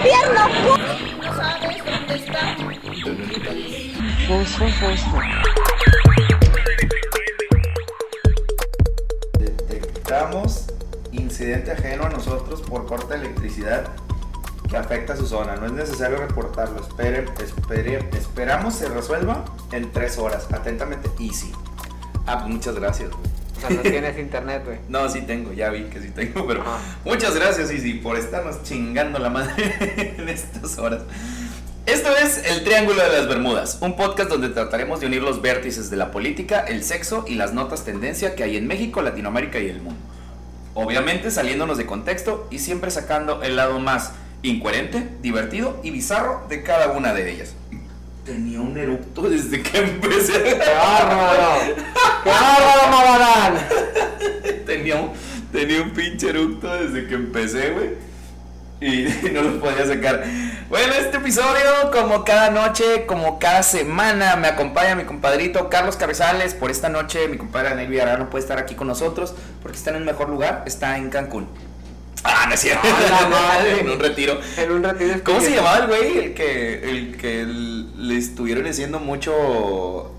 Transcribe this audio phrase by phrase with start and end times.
[0.00, 0.78] gobierno.
[1.22, 2.56] No sabes dónde está.
[9.38, 10.66] Detectamos
[11.12, 13.88] incidente ajeno a nosotros por corte de electricidad
[14.68, 15.56] que afecta a su zona.
[15.56, 16.80] No es necesario reportarlo.
[16.80, 20.46] Espere, espere, esperamos se resuelva en tres horas.
[20.52, 21.52] Atentamente, Easy.
[22.26, 23.10] Ah, pues muchas gracias.
[23.68, 24.78] No tienes internet, güey.
[24.88, 26.78] No, sí tengo, ya vi que sí tengo, pero Ah.
[27.04, 31.02] muchas gracias, Easy, por estarnos chingando la madre en estas horas.
[31.86, 35.90] Esto es El Triángulo de las Bermudas, un podcast donde trataremos de unir los vértices
[35.90, 39.68] de la política, el sexo y las notas tendencia que hay en México, Latinoamérica y
[39.68, 39.98] el mundo.
[40.74, 46.62] Obviamente saliéndonos de contexto y siempre sacando el lado más incoherente, divertido y bizarro de
[46.62, 47.54] cada una de ellas.
[48.24, 50.42] Tenía un eructo desde que empecé.
[50.42, 51.74] ¡Qué bárbaro!
[52.24, 53.68] ¡Qué bárbaro, Magadán!
[54.66, 55.12] tenía, un,
[55.50, 58.10] tenía un pinche eructo desde que empecé, güey.
[58.80, 60.24] Y no lo podía sacar.
[60.68, 66.54] Bueno, este episodio, como cada noche, como cada semana, me acompaña mi compadrito Carlos Carrizales.
[66.54, 69.90] Por esta noche, mi compadre Anel Villarreal no puede estar aquí con nosotros porque está
[69.90, 71.48] en un mejor lugar, está en Cancún.
[72.24, 72.86] Ah, no es cierto.
[72.86, 73.80] ¡A la madre!
[73.80, 74.38] en un retiro.
[74.56, 76.18] En un retiro ¿Cómo se llamaba el güey?
[76.18, 80.14] El que, el que le estuvieron haciendo mucho.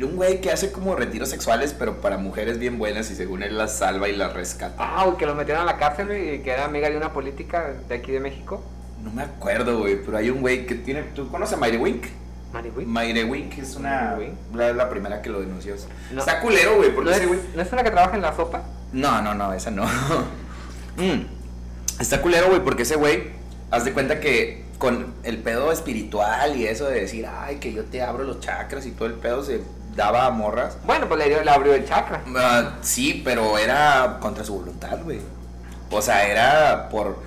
[0.00, 3.56] Un güey que hace como retiros sexuales, pero para mujeres bien buenas y según él
[3.56, 4.74] las salva y las rescata.
[4.78, 7.72] Ah, güey, que lo metieron a la cárcel, y que era amiga de una política
[7.88, 8.64] de aquí de México.
[9.00, 11.02] No me acuerdo, güey, pero hay un güey que tiene.
[11.02, 12.06] ¿Tú conoces a Mayre Wink?
[12.74, 12.84] Güey.
[12.84, 14.16] Mayre Wink es una.
[14.18, 14.34] Wink.
[14.54, 15.74] La, la primera que lo denunció.
[16.10, 16.20] No.
[16.20, 17.40] Está culero, güey, ¿No es, ese güey.
[17.54, 18.62] ¿No es una que trabaja en la sopa?
[18.92, 19.86] No, no, no, esa no.
[20.96, 22.00] Mm.
[22.00, 23.24] Está culero, güey, porque ese güey,
[23.70, 27.84] haz de cuenta que con el pedo espiritual y eso de decir, ay, que yo
[27.84, 29.60] te abro los chakras y todo el pedo se
[29.94, 30.76] daba a morras.
[30.84, 32.22] Bueno, pues le, dio- le abrió el chakra.
[32.36, 35.20] Ah, sí, pero era contra su voluntad, güey.
[35.90, 37.22] O sea, era por.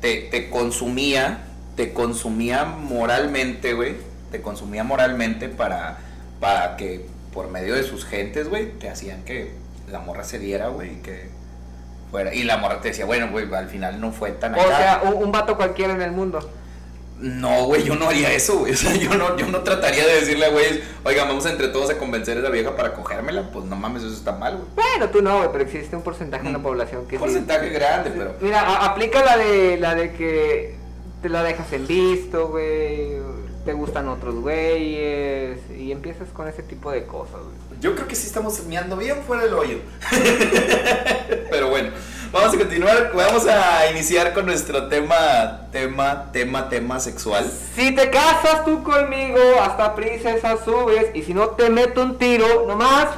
[0.00, 1.44] Te, te consumía,
[1.76, 3.96] te consumía moralmente, güey.
[4.30, 5.98] Te consumía moralmente para,
[6.40, 9.52] para que por medio de sus gentes, güey, te hacían que
[9.90, 11.30] la morra se diera, güey, y que
[12.10, 12.34] fuera.
[12.34, 14.76] Y la morra te decía, bueno, güey, al final no fue tan O acá.
[14.76, 16.40] sea, un, un vato cualquiera en el mundo.
[17.20, 18.72] No, güey, yo no haría eso, güey.
[18.74, 21.90] O sea, yo no, yo no trataría de decirle a güey, oiga, vamos entre todos
[21.90, 23.50] a convencer a esa vieja para cogérmela.
[23.52, 24.68] Pues no mames, eso está mal, güey.
[24.76, 26.62] Bueno, tú no, güey, pero existe un porcentaje en la Mm.
[26.62, 27.24] población que Un sí.
[27.26, 28.34] porcentaje grande, pero.
[28.40, 30.76] Mira, aplica la de la de que
[31.20, 33.16] te la dejas en visto, güey.
[33.68, 35.58] Te gustan otros güeyes.
[35.78, 37.78] Y empiezas con ese tipo de cosas, güey.
[37.82, 39.76] Yo creo que sí estamos meando bien fuera del hoyo.
[41.50, 41.90] Pero bueno,
[42.32, 43.12] vamos a continuar.
[43.14, 47.44] Vamos a iniciar con nuestro tema, tema, tema, tema sexual.
[47.74, 51.14] Si te casas tú conmigo, hasta princesa subes.
[51.14, 53.08] Y si no te meto un tiro, nomás.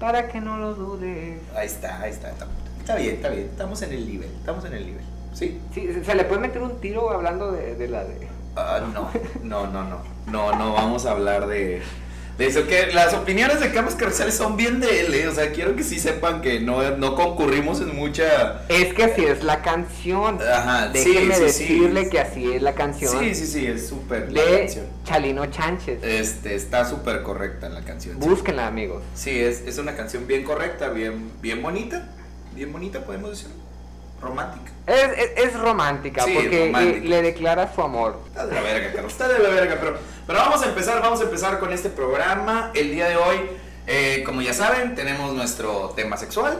[0.00, 1.40] Para que no lo dudes.
[1.54, 2.30] Ahí está, ahí está.
[2.30, 2.46] Está,
[2.78, 3.48] está bien, está bien.
[3.50, 4.30] Estamos en el nivel.
[4.38, 5.04] Estamos en el nivel.
[5.34, 5.60] Sí.
[5.74, 8.28] Sí, se- le puede meter un tiro hablando de, de la de.
[8.58, 9.10] Ah, no,
[9.42, 10.18] no, no, no.
[10.26, 11.80] No, no vamos a hablar de,
[12.36, 12.66] de eso.
[12.66, 15.26] Que las opiniones de Carlos Carrizales son bien de él, ¿eh?
[15.26, 18.62] O sea, quiero que sí sepan que no, no concurrimos en mucha.
[18.68, 20.38] Es que así es la canción.
[20.42, 21.26] Ajá, sí, sí.
[21.28, 23.18] decirle que así es la canción.
[23.18, 24.86] Sí, sí, sí, es súper la de canción.
[25.04, 26.02] Chalino Chánchez.
[26.02, 28.18] Este, está súper correcta la canción.
[28.18, 29.02] Búsquenla, amigos.
[29.14, 32.10] Sí, es, es una canción bien correcta, bien, bien bonita.
[32.54, 33.48] Bien bonita, podemos decir.
[34.20, 34.72] Romántica.
[34.86, 36.98] Es, es, es romántica Sí, porque romántica.
[36.98, 38.20] eh, le declara su amor.
[38.28, 39.12] Está de la verga, Carlos.
[39.12, 42.70] Está de la verga, pero, pero vamos a empezar, vamos a empezar con este programa.
[42.74, 43.36] El día de hoy,
[43.86, 46.58] eh, como ya saben, tenemos nuestro tema sexual.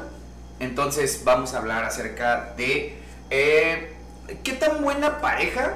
[0.60, 2.98] Entonces vamos a hablar acerca de
[3.30, 3.94] eh,
[4.44, 5.74] qué tan buena pareja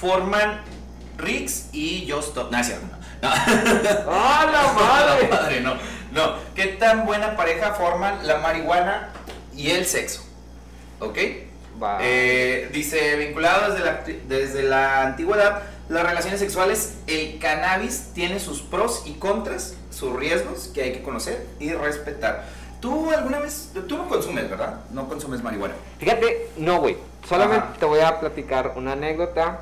[0.00, 0.60] forman
[1.18, 2.50] Rix y Just Stop.
[2.50, 2.64] No, no.
[3.24, 3.30] No.
[4.10, 5.28] ¡Ah, la madre!
[5.30, 5.74] La madre, no.
[6.12, 9.10] No, ¿qué tan buena pareja forman la marihuana
[9.56, 10.22] y el sexo?
[11.06, 11.18] ¿Ok?
[11.82, 11.98] Va.
[12.02, 18.62] Eh, dice, vinculado desde la, desde la antigüedad, las relaciones sexuales, el cannabis tiene sus
[18.62, 22.44] pros y contras, sus riesgos que hay que conocer y respetar.
[22.80, 24.80] ¿Tú alguna vez, tú no consumes, verdad?
[24.90, 25.74] No consumes marihuana.
[25.98, 26.96] Fíjate, no, güey.
[27.28, 27.76] Solamente Ajá.
[27.80, 29.60] te voy a platicar una anécdota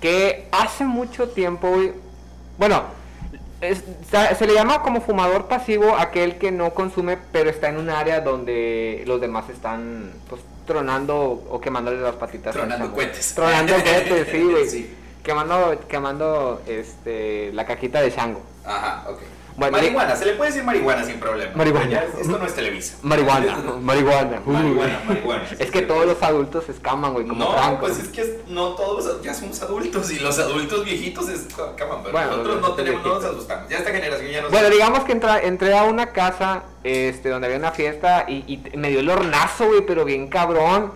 [0.00, 1.92] que hace mucho tiempo, güey.
[2.56, 2.82] Bueno,
[3.60, 3.84] es-
[4.38, 8.20] se le llama como fumador pasivo aquel que no consume, pero está en un área
[8.22, 11.16] donde los demás están, pues, tronando
[11.50, 12.54] o quemándole las patitas.
[12.54, 13.34] Tronando cohetes.
[13.34, 14.68] Tronando cohetes, sí, güey.
[14.68, 14.94] Sí.
[15.24, 18.42] Quemando, quemando, este, la cajita de chango.
[18.64, 19.18] Ajá, ok.
[19.58, 21.50] Marihuana, se le puede decir marihuana sin problema.
[21.56, 21.90] Marihuana.
[21.90, 22.96] Ya, Esto no es Televisa.
[23.02, 24.40] Marihuana, marihuana.
[24.46, 25.44] Marihuana, marihuana.
[25.58, 27.80] Es que todos los adultos se escaman, güey, como No, Franco.
[27.80, 32.12] pues es que no todos ya somos adultos y los adultos viejitos se escaman, pero
[32.12, 33.68] Bueno, nosotros no tenemos, no nos asustamos.
[33.68, 37.46] Ya esta generación ya no Bueno, digamos que entra- entré a una casa este, donde
[37.48, 40.92] había una fiesta y, y me dio el hornazo, güey, pero bien cabrón.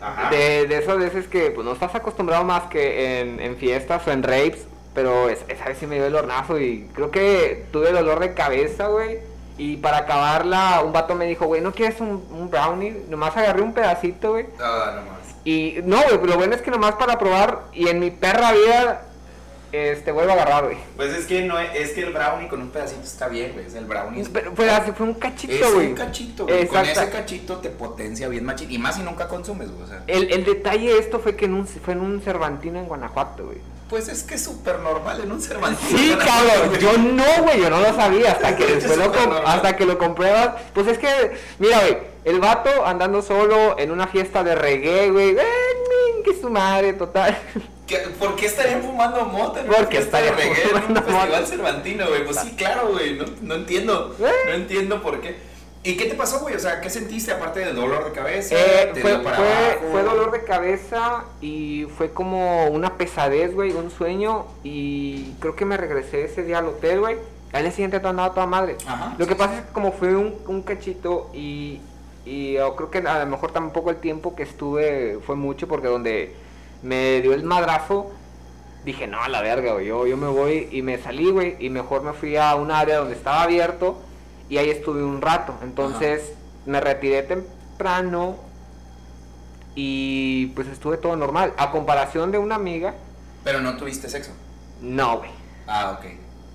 [0.00, 0.30] Ajá.
[0.30, 4.10] De, de esas veces que pues, no estás acostumbrado más que en, en fiestas o
[4.10, 7.92] en rapes, pero es- esa vez sí me dio el hornazo y creo que tuve
[7.92, 9.18] dolor de cabeza, güey.
[9.58, 13.02] Y para acabarla, un vato me dijo, güey, ¿no quieres un, un brownie?
[13.08, 14.46] Nomás agarré un pedacito, güey.
[14.60, 15.20] Ah, no más.
[15.44, 19.02] Y no, güey, lo bueno es que nomás para probar y en mi perra vida,
[19.72, 20.76] este, vuelvo a agarrar, güey.
[20.96, 23.66] Pues es que no es, es que el brownie con un pedacito está bien, güey.
[23.66, 24.20] Es el brownie.
[24.22, 25.86] es- Pero fue, así, fue un es cachito, güey.
[25.88, 26.66] un cachito, güey.
[26.66, 28.70] Con ese cachito te potencia bien machín.
[28.70, 29.82] Y más si nunca consumes, güey.
[29.82, 32.78] O sea, El, el detalle de esto fue que en un, fue en un Cervantino
[32.78, 33.58] en Guanajuato, güey.
[33.92, 35.98] Pues es que es súper normal en un Cervantino.
[35.98, 39.76] Sí, cabrón, yo no, güey, yo no lo sabía hasta que Es después lo, hasta
[39.76, 40.62] que lo compruebas.
[40.72, 45.30] Pues es que, mira, güey, el vato andando solo en una fiesta de reggae, güey,
[45.30, 45.36] eh,
[46.14, 47.36] min, que su madre, total.
[47.86, 51.46] ¿Qué- ¿Por qué estarían fumando mota en Porque estarían reggae en un fumando festival mota.
[51.46, 52.24] cervantino, güey?
[52.24, 53.14] Pues sí, claro, güey.
[53.18, 54.16] No, no entiendo.
[54.18, 54.32] ¿Eh?
[54.48, 55.36] No entiendo por qué.
[55.84, 56.54] ¿Y qué te pasó, güey?
[56.54, 58.54] O sea, ¿qué sentiste aparte del dolor de cabeza?
[58.56, 63.72] Eh, ¿Te fue, para fue, fue dolor de cabeza y fue como una pesadez, güey,
[63.72, 67.16] un sueño y creo que me regresé ese día al hotel, güey.
[67.52, 68.76] Al día siguiente andaba toda madre.
[68.86, 69.38] Ajá, Lo sí, que sí.
[69.38, 71.80] pasa es que como fue un, un cachito y,
[72.24, 75.88] y yo creo que a lo mejor tampoco el tiempo que estuve fue mucho porque
[75.88, 76.32] donde
[76.82, 78.10] me dio el madrazo
[78.84, 81.70] dije, no, a la verga, güey, yo, yo me voy y me salí, güey, y
[81.70, 83.96] mejor me fui a un área donde estaba abierto
[84.52, 85.54] y ahí estuve un rato.
[85.62, 86.34] Entonces
[86.66, 88.36] me retiré temprano
[89.74, 91.54] y pues estuve todo normal.
[91.56, 92.92] A comparación de una amiga,
[93.44, 94.32] Pero no tuviste sexo.
[94.82, 95.30] no, güey.
[95.66, 96.04] Ah, ok.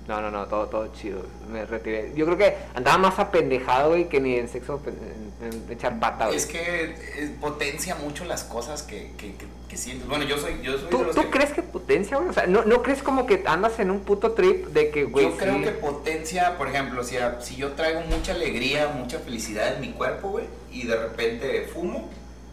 [0.08, 1.20] No, no, no, todo, todo chido.
[1.52, 2.12] Me retiré.
[2.16, 5.28] Yo creo que andaba más apendejado, güey, que ni en sexo en, en-
[5.66, 6.36] en echar pata, güey.
[6.36, 10.08] Es que eh, potencia mucho las cosas que, que, que, que sientes.
[10.08, 11.30] Bueno, yo soy, yo soy ¿Tú, de los tú que...
[11.30, 12.30] crees que potencia, güey?
[12.30, 15.26] O sea, ¿no, ¿no crees como que andas en un puto trip de que, güey,
[15.26, 15.62] yo creo sí?
[15.64, 20.30] que potencia, por ejemplo, si, si yo traigo mucha alegría, mucha felicidad en mi cuerpo,
[20.30, 22.08] güey, y de repente fumo,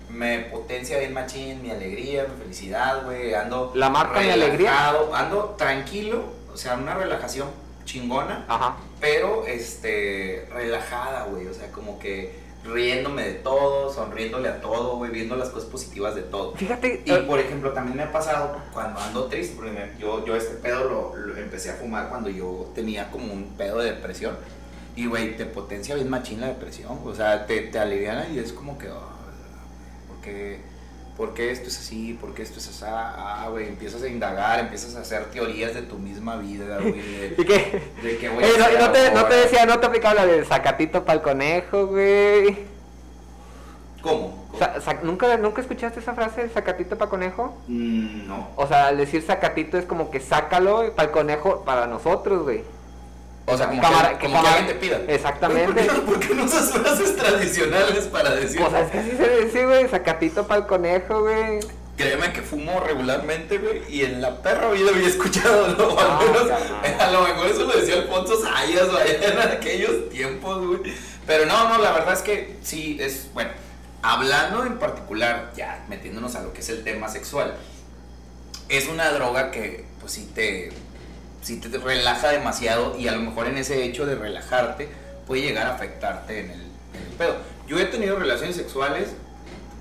[0.10, 4.90] me potencia bien machín mi alegría, mi felicidad, güey, ando ¿La marca mi alegría?
[5.14, 7.50] ando tranquilo, o sea, una relajación
[7.84, 8.78] chingona, Ajá.
[9.02, 15.12] pero este relajada, güey, o sea, como que riéndome de todo, sonriéndole a todo, güey,
[15.12, 16.56] viendo las cosas positivas de todo.
[16.56, 20.26] Fíjate, Y eh, por ejemplo, también me ha pasado cuando ando triste, porque me- yo,
[20.26, 23.92] yo este pedo lo, lo empecé a fumar cuando yo tenía como un pedo de
[23.92, 24.36] depresión.
[24.96, 28.54] Y, güey, te potencia bien machín la depresión, o sea, te, te aliviana y es
[28.54, 29.10] como que, oh,
[30.08, 30.62] ¿por qué,
[31.18, 32.18] por qué esto es así?
[32.20, 32.84] ¿Por qué esto es así?
[32.88, 37.36] Ah, güey, empiezas a indagar, empiezas a hacer teorías de tu misma vida, güey, de,
[37.38, 37.82] ¿y qué?
[38.04, 39.30] de a Eh, no, te, no ahora.
[39.30, 42.58] te decía, no te aplicaba la de sacatito para el conejo, güey.
[44.02, 44.46] ¿Cómo?
[44.52, 44.60] ¿Cómo?
[44.82, 47.58] Sa- ¿nunca, ¿Nunca escuchaste esa frase de sacatito para conejo?
[47.68, 48.50] Mm, no.
[48.56, 52.64] O sea, al decir sacatito es como que sácalo para el conejo para nosotros, güey.
[53.48, 55.02] O sea, como, que, como que alguien te pida.
[55.08, 55.84] Exactamente.
[55.84, 58.60] ¿Por qué, no, por qué no usas frases tradicionales para decir?
[58.60, 61.60] Pues es que así se dice, güey, sacatito para el conejo, güey.
[61.96, 65.96] Créeme que fumo regularmente, güey, y en la perra vida había escuchado, ¿no?
[65.98, 67.02] Ah, al menos, carnal.
[67.02, 70.94] a lo mejor eso lo decía Alfonso Sayas, o allá en aquellos tiempos, güey.
[71.26, 73.52] Pero no, no, la verdad es que sí, es, bueno,
[74.02, 77.56] hablando en particular, ya metiéndonos a lo que es el tema sexual,
[78.68, 80.72] es una droga que, pues sí te,
[81.46, 84.90] sí te relaja demasiado y a lo mejor en ese hecho de relajarte
[85.28, 87.36] puede llegar a afectarte en el, en el pedo.
[87.68, 89.10] Yo he tenido relaciones sexuales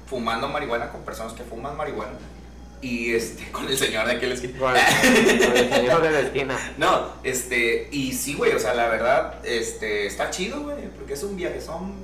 [0.06, 2.18] fumando marihuana con personas que fuman marihuana
[2.82, 4.58] y este con el señor de aquel esquina.
[4.58, 6.74] Con el, con el señor de la esquina.
[6.76, 11.22] No, este, y sí, güey, o sea, la verdad, este, está chido, güey, porque es
[11.22, 11.94] un viaje, son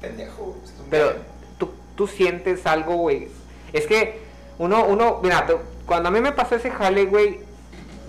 [0.00, 1.18] pendejo, güey, es un Pero viaje.
[1.58, 3.28] tú, tú sientes algo, güey.
[3.74, 4.20] Es que
[4.58, 5.46] uno, uno, mira,
[5.84, 7.40] cuando a mí me pasó ese jale, güey,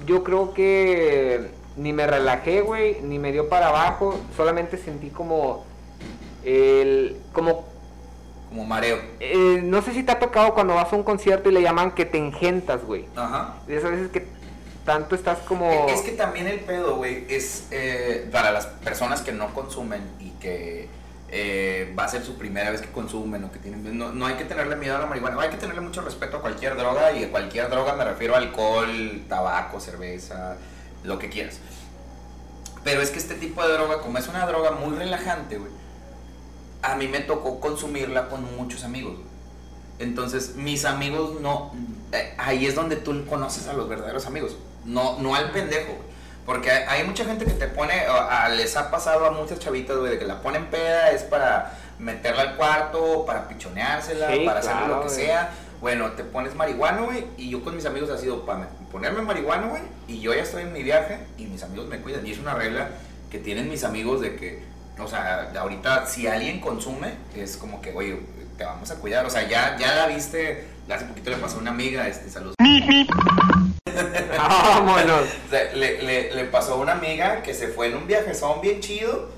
[0.05, 5.65] yo creo que ni me relajé, güey, ni me dio para abajo, solamente sentí como
[6.43, 7.65] el, como,
[8.49, 8.97] como mareo.
[9.19, 11.91] eh, no sé si te ha tocado cuando vas a un concierto y le llaman
[11.91, 13.05] que te engentas, güey.
[13.15, 13.55] Ajá.
[13.67, 14.27] De esas veces que
[14.85, 15.87] tanto estás como...
[15.87, 20.29] Es que también el pedo, güey, es eh, para las personas que no consumen y
[20.31, 20.87] que
[21.35, 23.97] eh, va a ser su primera vez que consumen o que tienen...
[23.97, 26.41] No, no hay que tenerle miedo a la marihuana, hay que tenerle mucho respeto a
[26.41, 30.57] cualquier droga y a cualquier droga me refiero a alcohol, tabaco, cerveza,
[31.03, 31.59] lo que quieras.
[32.83, 35.59] Pero es que este tipo de droga, como es una droga muy relajante,
[36.83, 39.15] a mí me tocó consumirla con muchos amigos.
[39.97, 41.71] Entonces, mis amigos no.
[42.11, 44.55] eh, ahí es donde tú conoces a los verdaderos amigos.
[44.85, 45.93] No, no al pendejo.
[46.45, 48.01] Porque hay, mucha gente que te pone.
[48.01, 51.23] a- a- les ha pasado a muchas chavitas, güey, de que la ponen peda es
[51.23, 55.19] para meterla al cuarto, para pichoneársela, Sí, para hacer claro, lo que güey.
[55.25, 55.51] sea.
[55.79, 57.25] Bueno, te pones marihuana, güey.
[57.37, 59.81] Y yo con mis amigos ha sido para ponerme marihuana, güey.
[60.07, 62.25] Y yo ya estoy en mi viaje y mis amigos me cuidan.
[62.25, 62.89] Y es una regla
[63.31, 64.63] que tienen mis amigos de que,
[64.99, 68.19] o sea, ahorita si alguien consume, es como que, oye,
[68.57, 69.25] te vamos a cuidar.
[69.25, 72.55] O sea, ya, ya la viste, hace poquito le pasó a una amiga, este, saludos.
[74.37, 75.21] Vámonos.
[75.47, 78.61] O sea, le, le, le pasó a una amiga que se fue en un viajezón
[78.61, 79.29] bien chido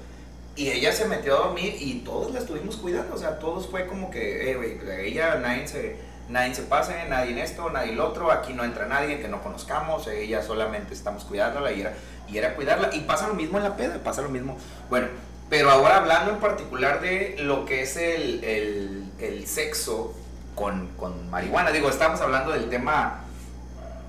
[0.55, 3.13] y ella se metió a dormir y todos la estuvimos cuidando.
[3.13, 5.97] O sea, todos fue como que, eh, güey, ella, nadie se,
[6.29, 9.27] nadie se pase, nadie en esto, nadie en lo otro, aquí no entra nadie que
[9.27, 11.93] no conozcamos, ella solamente estamos cuidándola y era,
[12.29, 12.89] y era cuidarla.
[12.93, 14.57] Y pasa lo mismo en la peda, pasa lo mismo.
[14.89, 15.07] Bueno,
[15.49, 20.15] pero ahora hablando en particular de lo que es el, el, el sexo
[20.55, 23.21] con, con marihuana, digo, estamos hablando del tema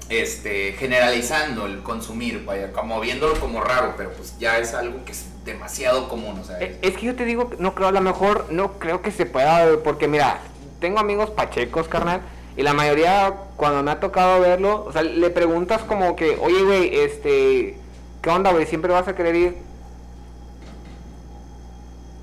[0.08, 5.12] este, generalizando el consumir, vaya, como viéndolo como raro, pero pues ya es algo que
[5.12, 8.00] es demasiado común, o sea, Eh, Es que yo te digo, no creo, a lo
[8.00, 10.38] mejor no creo que se pueda, porque mira,
[10.80, 12.20] tengo amigos pachecos, carnal,
[12.56, 16.62] y la mayoría, cuando me ha tocado verlo, o sea, le preguntas como que, oye,
[16.62, 17.76] güey, este,
[18.22, 18.66] ¿qué onda, güey?
[18.66, 19.65] ¿Siempre vas a querer ir?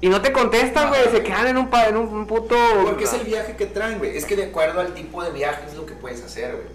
[0.03, 2.57] Y no te contestan, güey, se quedan en un, en un puto...
[2.83, 4.17] Porque es el viaje que traen, güey.
[4.17, 6.67] Es que de acuerdo al tipo de viaje es lo que puedes hacer, güey.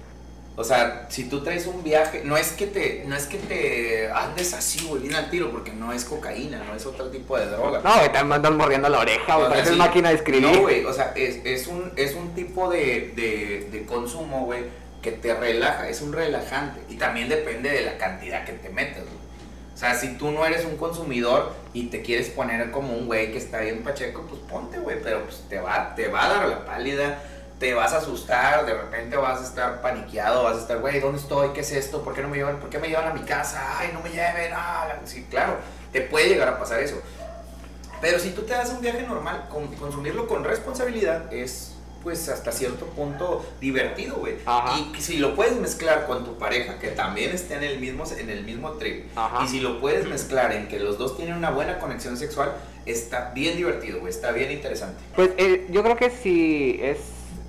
[0.57, 4.11] O sea, si tú traes un viaje, no es que te, no es que te
[4.11, 7.83] andes así, güey, al tiro, porque no es cocaína, no es otro tipo de droga.
[7.85, 9.79] No, güey, te andan mordiendo la oreja, güey, pareces sí.
[9.79, 10.51] máquina de escribir.
[10.51, 14.63] No, güey, o sea, es, es, un, es un tipo de, de, de consumo, güey,
[15.03, 16.81] que te relaja, es un relajante.
[16.89, 19.28] Y también depende de la cantidad que te metas, güey.
[19.79, 23.31] O sea, si tú no eres un consumidor y te quieres poner como un güey
[23.31, 26.49] que está bien pacheco, pues ponte, güey, pero pues te va, te va a dar
[26.49, 27.23] la pálida,
[27.61, 31.21] te vas a asustar, de repente vas a estar paniqueado, vas a estar, güey, ¿dónde
[31.21, 31.51] estoy?
[31.51, 32.03] ¿Qué es esto?
[32.03, 32.59] ¿Por qué no me llevan?
[32.59, 33.79] ¿Por qué me llevan a mi casa?
[33.79, 35.59] Ay, no me lleven, ah, sí, claro,
[35.93, 37.01] te puede llegar a pasar eso.
[38.01, 42.52] Pero si tú te das un viaje normal, con- consumirlo con responsabilidad es pues hasta
[42.52, 44.35] cierto punto divertido, güey.
[44.97, 48.31] Y si lo puedes mezclar con tu pareja, que también esté en el mismo, en
[48.31, 49.45] el mismo trip, Ajá.
[49.45, 52.52] y si lo puedes mezclar en que los dos tienen una buena conexión sexual,
[52.87, 55.00] está bien divertido, güey, está bien interesante.
[55.17, 56.99] Pues eh, yo creo que si es,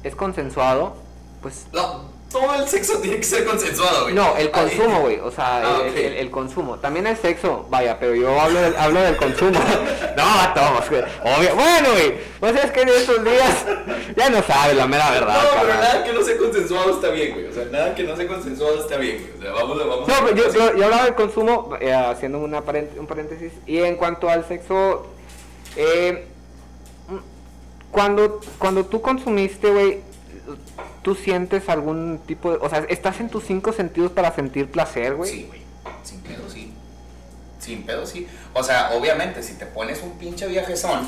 [0.03, 0.95] es consensuado,
[1.41, 4.13] pues No, todo el sexo tiene que ser consensuado, güey.
[4.13, 5.19] No, el consumo, güey.
[5.19, 5.97] O sea, Ah, el, ok.
[5.97, 6.77] el- el consumo.
[6.77, 9.51] También el sexo, vaya, pero yo hablo del, hablo del consumo.
[10.17, 11.01] no, todos, güey.
[11.23, 11.55] Obvio.
[11.55, 12.13] Bueno, güey.
[12.39, 13.65] Pues es que en estos días
[14.15, 15.41] ya no sabes la mera verdad.
[15.43, 17.47] No, pero nada que no sea consensuado está bien, güey.
[17.47, 19.39] O sea, nada que no sea consensuado está bien, güey.
[19.39, 20.07] O sea, vamos, vamos.
[20.07, 23.53] No, a- pero yo, yo, yo hablaba del consumo, eh, haciendo una un paréntesis.
[23.65, 25.07] Y en cuanto al sexo,
[25.75, 26.27] eh,
[27.07, 27.17] mm,
[27.91, 30.01] cuando, cuando tú consumiste, güey,
[31.01, 32.57] tú sientes algún tipo de.
[32.57, 35.31] O sea, estás en tus cinco sentidos para sentir placer, güey.
[35.31, 35.61] Sí, güey.
[36.03, 36.73] Sin pedo, sí.
[37.59, 38.27] Sin pedo, sí.
[38.53, 41.07] O sea, obviamente, si te pones un pinche viajezón,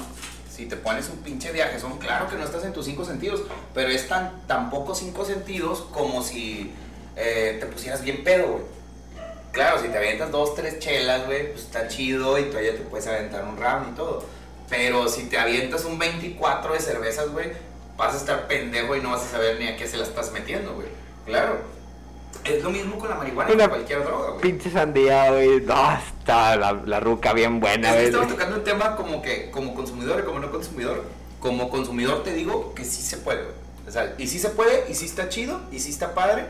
[0.54, 3.42] si te pones un pinche viajezón, claro que no estás en tus cinco sentidos,
[3.74, 6.72] pero es tan, tan poco cinco sentidos como si
[7.16, 8.64] eh, te pusieras bien pedo, güey.
[9.52, 13.06] Claro, si te avientas dos, tres chelas, güey, pues está chido y todavía te puedes
[13.08, 14.24] aventar un round y todo.
[14.70, 17.52] Pero si te avientas un 24 de cervezas, güey,
[17.98, 20.32] vas a estar pendejo y no vas a saber ni a qué se la estás
[20.32, 20.88] metiendo, güey.
[21.26, 21.60] Claro.
[22.44, 24.42] Es lo mismo con la marihuana Una con cualquier droga, güey.
[24.42, 25.62] Pinche sandía, güey.
[25.62, 28.06] No, está la, la ruca bien buena, Es que güey.
[28.08, 31.04] estamos tocando un tema como que como consumidor y como no consumidor.
[31.40, 33.56] Como consumidor te digo que sí se puede, güey.
[33.88, 36.46] O sea, y sí se puede, y sí está chido, y sí está padre.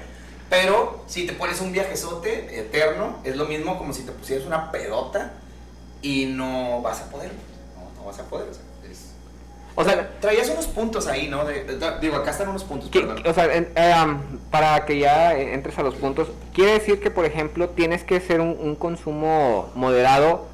[0.50, 4.70] Pero si te pones un viajezote eterno, es lo mismo como si te pusieras una
[4.72, 5.32] pedota
[6.02, 7.86] y no vas a poder, güey.
[7.96, 8.50] No, no vas a poder.
[8.50, 8.64] O sea,
[9.76, 11.46] O sea, traías unos puntos ahí, ¿no?
[11.46, 15.34] De- de- digo, acá están unos puntos, que- o sea en- am, para que ya
[15.38, 19.72] entres a los puntos, quiere decir que, por ejemplo, tienes que ser un, un consumo
[19.76, 20.46] moderado,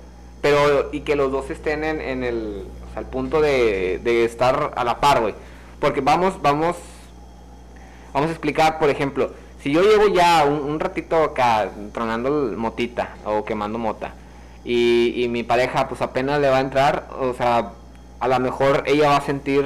[0.41, 4.23] pero y que los dos estén en, en el, o sea, el punto de, de
[4.23, 5.33] estar a la par, güey.
[5.79, 6.75] Porque vamos, vamos,
[8.13, 9.31] vamos a explicar, por ejemplo,
[9.61, 14.13] si yo llevo ya un, un ratito acá tronando motita o quemando mota
[14.63, 17.71] y, y mi pareja pues apenas le va a entrar, o sea,
[18.19, 19.65] a lo mejor ella va a sentir...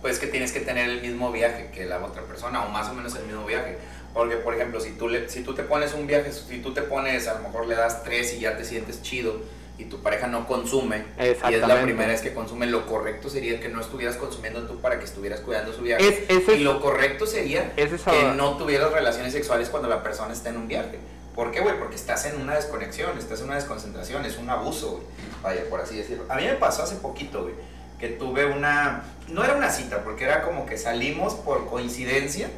[0.00, 2.94] Pues que tienes que tener el mismo viaje que la otra persona, o más o
[2.94, 3.78] menos el mismo viaje.
[4.14, 6.82] Porque, por ejemplo, si tú, le, si tú te pones un viaje, si tú te
[6.82, 9.40] pones, a lo mejor le das tres y ya te sientes chido,
[9.78, 11.04] y tu pareja no consume,
[11.50, 14.80] y es la primera vez que consume, lo correcto sería que no estuvieras consumiendo tú
[14.80, 16.06] para que estuvieras cuidando su viaje.
[16.28, 20.50] Es- y lo correcto sería es que no tuvieras relaciones sexuales cuando la persona está
[20.50, 20.98] en un viaje.
[21.40, 21.78] ¿Por qué, güey?
[21.78, 25.02] Porque estás en una desconexión, estás en una desconcentración, es un abuso, güey.
[25.42, 26.24] Vaya, por así decirlo.
[26.28, 27.54] A mí me pasó hace poquito, güey,
[27.98, 29.04] que tuve una...
[29.28, 32.50] No era una cita, porque era como que salimos por coincidencia,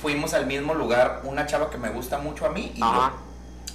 [0.00, 2.86] fuimos al mismo lugar, una chava que me gusta mucho a mí y yo.
[2.86, 3.12] Ajá.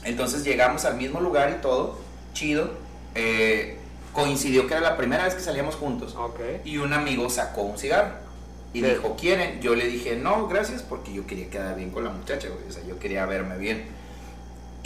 [0.06, 2.00] Entonces llegamos al mismo lugar y todo,
[2.34, 2.72] chido.
[3.14, 3.78] eh,
[4.12, 6.16] coincidió que era la primera vez que salíamos juntos.
[6.16, 6.40] Ok.
[6.66, 8.26] Y un amigo sacó un cigarro.
[8.74, 8.88] Y Sí.
[8.90, 9.62] dijo, ¿quieren?
[9.62, 12.68] Yo le dije, no, gracias, porque yo quería quedar bien con la muchacha, güey.
[12.68, 13.86] O sea, yo quería verme bien.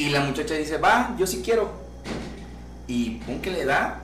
[0.02, 1.70] Y la muchacha dice, va, yo sí quiero.
[2.88, 4.02] Y pum, que le da.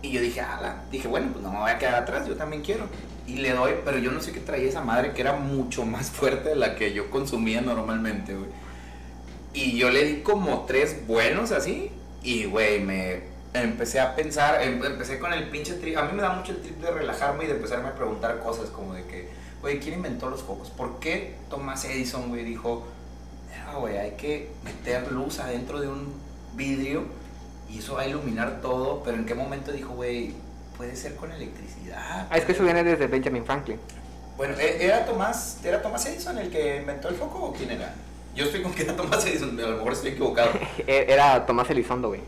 [0.00, 2.62] Y yo dije, ala, dije, bueno, pues no me voy a quedar atrás, yo también
[2.62, 2.86] quiero.
[3.26, 6.08] Y le doy, pero yo no sé qué traía esa madre que era mucho más
[6.08, 8.48] fuerte de la que yo consumía normalmente, güey.
[9.54, 11.90] Y yo le di como tres buenos así.
[12.22, 13.22] Y, güey, me
[13.54, 15.98] empecé a pensar, em- empecé con el pinche trip.
[15.98, 18.70] A mí me da mucho el trip de relajarme y de empezarme a preguntar cosas
[18.70, 19.28] como de que,
[19.62, 20.70] güey, ¿quién inventó los focos?
[20.70, 22.86] ¿Por qué Thomas Edison, güey, dijo,
[23.70, 26.12] ah, güey, hay que meter luz adentro de un
[26.54, 27.04] vidrio
[27.70, 29.02] y eso va a iluminar todo?
[29.02, 30.32] Pero ¿en qué momento dijo, güey,
[30.76, 32.26] puede ser con electricidad?
[32.30, 33.78] Ah, es que eso viene desde Benjamin Franklin.
[34.36, 37.94] Bueno, ¿e- ¿era Tomás, ¿era Tomás Edison el que inventó el foco o quién era?
[38.34, 40.50] Yo estoy con que era Tomás Edison, a lo mejor estoy equivocado.
[40.86, 42.20] E- Era Tomás Elizondo, güey.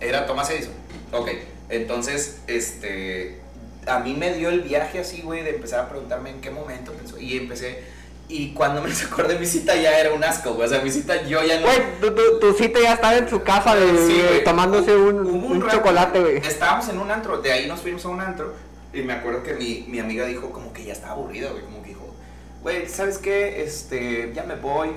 [0.00, 0.72] Era Tomás Edison.
[1.12, 1.28] Ok,
[1.68, 3.40] entonces, este,
[3.86, 6.92] a mí me dio el viaje así, güey, de empezar a preguntarme en qué momento
[6.92, 7.18] pensó.
[7.18, 7.84] Y empecé,
[8.30, 10.66] y cuando me acordé mi cita ya era un asco, güey.
[10.66, 11.66] O sea, mi cita yo ya no...
[11.66, 14.44] Güey, tu, tu, tu cita ya estaba en su casa de, Sí, güey.
[14.44, 16.36] tomándose un, un rato- chocolate, güey.
[16.38, 18.54] Estábamos en un antro, de ahí nos fuimos a un antro.
[18.92, 21.62] Y me acuerdo que mi, mi amiga dijo como que ya estaba aburrida, güey.
[21.64, 22.14] Como que dijo,
[22.62, 23.62] güey, ¿sabes qué?
[23.62, 24.90] Este, ya me voy,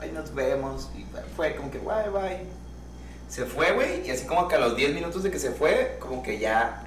[0.00, 0.88] ahí nos vemos.
[0.96, 1.04] Y
[1.36, 2.40] fue como que, bye, bye.
[3.28, 5.96] Se fue, güey, y así como que a los 10 minutos de que se fue,
[6.00, 6.82] como que ya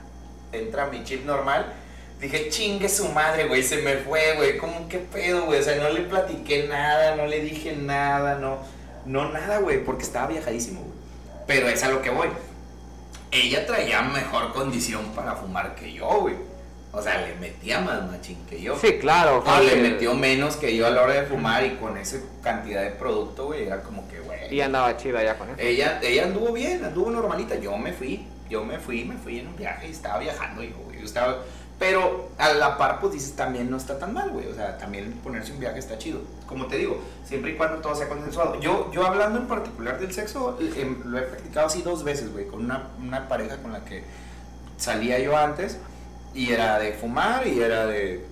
[0.51, 1.73] entra mi chip normal.
[2.23, 5.59] Dije, chingue su madre, güey, se me fue, güey, como qué pedo, güey.
[5.59, 8.59] O sea, no le platiqué nada, no le dije nada, no,
[9.05, 10.93] no nada, güey, porque estaba viajadísimo, güey.
[11.47, 12.29] Pero es a lo que voy.
[13.29, 16.35] Ella traía mejor condición para fumar que yo, güey.
[16.93, 18.77] O sea, le metía más machín que yo.
[18.79, 19.43] Sí, claro.
[19.45, 22.83] O le metió menos que yo a la hora de fumar y con esa cantidad
[22.83, 24.55] de producto, güey, era como que, güey.
[24.55, 25.59] Y andaba chida ya con eso.
[25.59, 27.55] Ella, ella anduvo bien, anduvo normalita.
[27.55, 30.77] Yo me fui, yo me fui, me fui en un viaje y estaba viajando, yo,
[30.85, 30.99] güey.
[30.99, 31.39] Yo estaba,
[31.79, 34.47] pero a la par, pues dices, también no está tan mal, güey.
[34.47, 36.21] O sea, también ponerse un viaje está chido.
[36.47, 38.59] Como te digo, siempre y cuando todo sea consensuado.
[38.59, 42.47] Yo, yo hablando en particular del sexo, em, lo he practicado así dos veces, güey,
[42.47, 44.03] con una, una pareja con la que
[44.77, 45.77] salía yo antes.
[46.33, 48.25] Y era de fumar y era de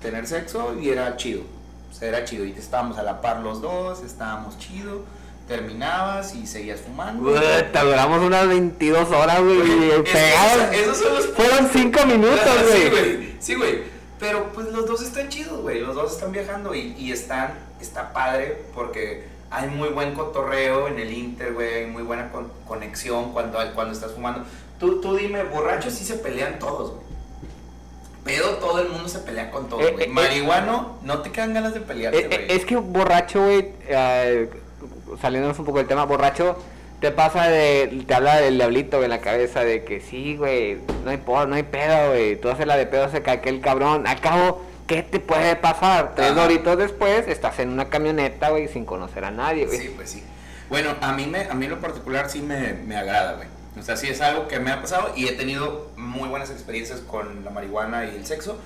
[0.00, 1.42] tener sexo y era chido.
[1.90, 2.44] O sea, era chido.
[2.44, 5.02] Y estábamos a la par los dos, estábamos chido.
[5.46, 7.22] Terminabas y seguías fumando.
[7.30, 10.02] Puta, duramos unas 22 horas, güey.
[10.02, 10.72] pegados.
[10.72, 12.40] esos- esos son los Fueron 5 minutos,
[12.72, 13.36] Sí, güey.
[13.38, 13.78] Sí, güey.
[14.18, 15.80] Pero pues los dos están chidos, güey.
[15.80, 20.98] Los dos están viajando y, y están, está padre porque hay muy buen cotorreo en
[20.98, 21.74] el Inter, güey.
[21.74, 24.44] Hay muy buena con- conexión cuando, cuando estás fumando.
[24.80, 27.06] Tú, tú dime, borrachos sí se pelean todos, güey.
[28.24, 30.04] Pero todo el mundo se pelea con todo, Eh, güey.
[30.06, 32.40] eh, Marihuano, no te quedan ganas de pelearte, Eh, güey.
[32.40, 34.50] eh, es que borracho, güey, eh,
[35.20, 36.56] saliéndonos un poco del tema, borracho
[37.00, 41.10] te pasa de, te habla del diablito en la cabeza de que sí, güey, no
[41.10, 44.06] hay por, no hay pedo, güey, tú haces la de pedo se cae aquel cabrón,
[44.06, 46.14] al cabo, ¿qué te puede pasar?
[46.14, 49.78] Tres doritos después estás en una camioneta, güey, sin conocer a nadie, güey.
[49.78, 50.24] Sí, pues sí.
[50.70, 53.48] Bueno, a mí, me, a mí en lo particular sí me, me agrada, güey.
[53.78, 57.00] O sea, sí es algo que me ha pasado y he tenido muy buenas experiencias
[57.00, 58.58] con la marihuana y el sexo.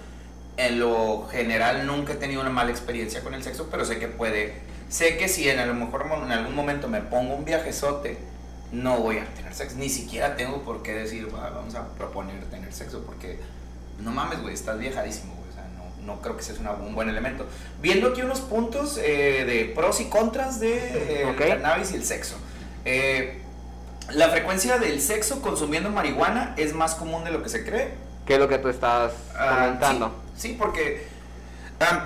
[0.56, 4.06] En lo general nunca he tenido una mala experiencia con el sexo, pero sé que
[4.06, 4.69] puede...
[4.90, 8.18] Sé que si en a lo mejor en algún momento me pongo un viajezote,
[8.72, 9.76] no voy a tener sexo.
[9.78, 13.38] Ni siquiera tengo por qué decir, "Va, vamos a proponer tener sexo, porque
[14.00, 15.48] no mames, güey, estás viajadísimo, güey.
[15.50, 17.46] O sea, no, no creo que ese una- un buen elemento.
[17.80, 20.74] Viendo aquí unos puntos eh, de pros y contras de
[21.22, 21.40] eh, Ok.
[21.40, 22.36] el cannabis y el sexo.
[22.84, 23.42] Eh,
[24.10, 27.90] la frecuencia del sexo consumiendo marihuana es más común de lo que se cree.
[28.26, 30.14] ¿Qué es lo que tú estás Ah, comentando?
[30.36, 31.06] sí, sí, porque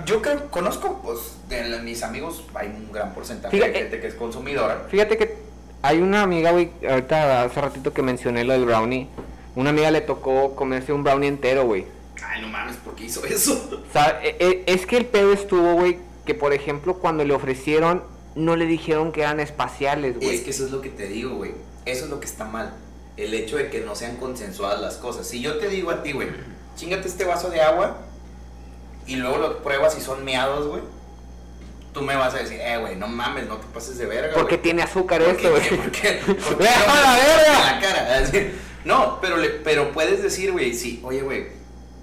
[0.05, 4.07] yo creo, conozco, pues, de mis amigos hay un gran porcentaje Fíjate- de gente que
[4.07, 4.85] es consumidora.
[4.89, 5.37] Fíjate que
[5.81, 9.07] hay una amiga, güey, ahorita hace ratito que mencioné lo del brownie,
[9.55, 11.85] una amiga le tocó comerse un brownie entero, güey.
[12.25, 13.83] Ay, no mames, ¿por qué hizo eso?
[14.23, 18.03] E- e- es que el pedo estuvo, güey, que por ejemplo cuando le ofrecieron,
[18.35, 20.35] no le dijeron que eran espaciales, güey.
[20.35, 21.51] Es que eso es lo que te digo, güey.
[21.85, 22.73] Eso es lo que está mal.
[23.15, 25.27] El hecho de que no sean consensuadas las cosas.
[25.27, 26.29] Si yo te digo a ti, güey,
[26.75, 27.97] chingate este vaso de agua
[29.07, 30.81] y luego lo pruebas y son meados, güey.
[31.93, 34.57] Tú me vas a decir, eh, güey, no mames, no te pases de verga, Porque
[34.57, 35.69] tiene azúcar ¿Por esto, güey.
[35.77, 36.11] ¿Por qué?
[36.25, 37.53] ¿Por qué ¡Deja no la dices verga!
[37.53, 38.17] en la cara?
[38.17, 38.51] Así.
[38.83, 41.47] No, pero, le, pero puedes decir, güey, sí, oye, güey,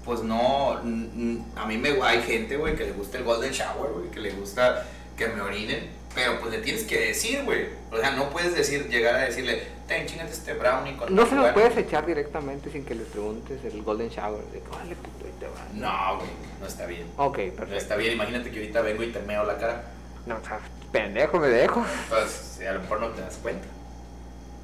[0.03, 3.91] pues no, n- a mí me hay gente, güey, que le gusta el golden shower,
[3.91, 4.85] güey, que le gusta
[5.15, 7.67] que me orinen, pero pues le tienes que decir, güey.
[7.91, 9.63] O sea, no puedes decir, llegar a decirle,
[9.97, 11.53] ten, chingate este brownie con No se lo marihuana".
[11.53, 14.43] puedes echar directamente sin que le preguntes el golden shower.
[14.45, 15.65] De que, "Órale, puto, ahí te va".
[15.73, 16.29] No, güey,
[16.59, 17.07] no está bien.
[17.17, 17.75] Ok, No perfecto.
[17.75, 19.83] está bien, imagínate que ahorita vengo y te meo la cara.
[20.25, 20.59] No, o sea,
[20.91, 21.85] pendejo, me dejo.
[22.09, 23.67] Pues a lo mejor no te das cuenta.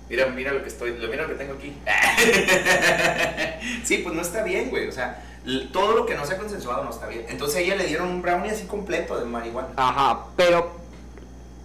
[0.10, 1.76] Mira, mira lo que estoy, lo mira lo que tengo aquí.
[3.84, 4.88] sí, pues no está bien, güey.
[4.88, 5.24] O sea,
[5.72, 7.26] todo lo que no sea consensuado no está bien.
[7.30, 9.70] Entonces a ella le dieron un brownie así completo de marihuana.
[9.76, 10.72] Ajá, pero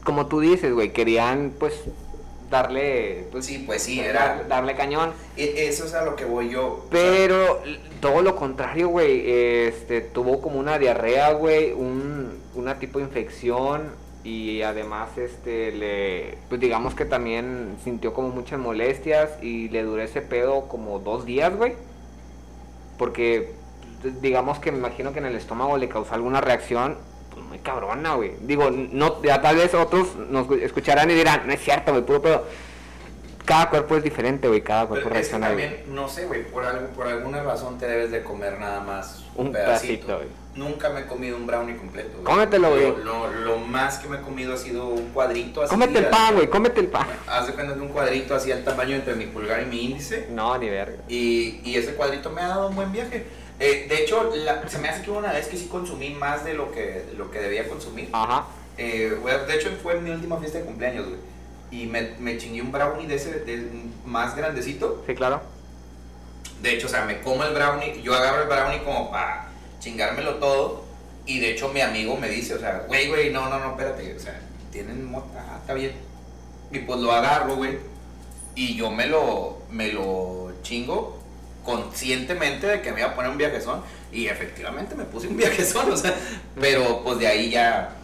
[0.05, 1.75] como tú dices, güey, querían pues
[2.51, 4.45] darle, pues, Sí, pues sí, era.
[4.49, 5.13] darle cañón.
[5.37, 6.87] e- Eso es a lo que voy yo.
[6.91, 7.61] Pero
[8.01, 13.91] todo lo contrario, güey, este, tuvo como una diarrea, güey, un, una tipo de infección
[14.23, 20.01] y además, este, le, pues digamos que también sintió como muchas molestias y le duró
[20.03, 21.75] ese pedo como dos días, güey.
[22.99, 23.53] Porque,
[24.21, 26.97] digamos que me imagino que en el estómago le causó alguna reacción,
[27.35, 28.33] pues muy cabrona, güey.
[28.41, 32.23] Digo, no, ya tal vez otros nos escucharán y dirán, no es cierto, güey, puro
[32.23, 32.45] pedo.
[33.45, 36.45] Cada cuerpo es diferente, güey, cada cuerpo Pero es que reacciona, también, no sé, güey,
[36.45, 40.17] por, algo, por alguna razón te debes de comer nada más un, Un pedacito.
[40.17, 40.29] güey.
[40.55, 42.11] Nunca me he comido un brownie completo.
[42.13, 42.25] güey.
[42.25, 42.89] Cómetelo, güey.
[43.05, 45.69] Lo, lo- lo más que me he comido ha sido un cuadrito así.
[45.71, 47.07] Cómete el pan, güey, cómete el pan.
[47.27, 50.29] Haz de cuenta de un cuadrito así al tamaño entre mi pulgar y mi índice.
[50.31, 51.03] No, ni verga.
[51.09, 53.27] Y, y ese cuadrito me ha dado un buen viaje.
[53.65, 56.53] Eh, de hecho, la- se me hace que una vez que sí consumí más de
[56.53, 58.11] lo que, lo que debía consumir.
[58.13, 58.47] Ajá.
[58.77, 61.21] Eh, de hecho, fue mi última fiesta de cumpleaños, güey.
[61.71, 63.67] Y me, me chingué un brownie de ese de,
[64.05, 65.03] más grandecito.
[65.07, 65.41] Sí, claro.
[66.61, 69.49] De hecho, o sea, me como el brownie, yo agarro el brownie como para
[69.81, 70.85] chingármelo todo.
[71.25, 74.15] Y de hecho, mi amigo me dice, o sea, güey, güey, no, no, no, espérate,
[74.15, 74.39] o sea,
[74.71, 75.93] tienen mota, ah, está bien.
[76.71, 77.79] Y pues lo agarro, güey.
[78.55, 81.24] Y yo me lo, me lo chingo
[81.65, 83.83] conscientemente de que me iba a poner un viajezón.
[84.13, 86.15] Y efectivamente me puse un viajezón, o sea,
[86.61, 87.97] pero pues de ahí ya.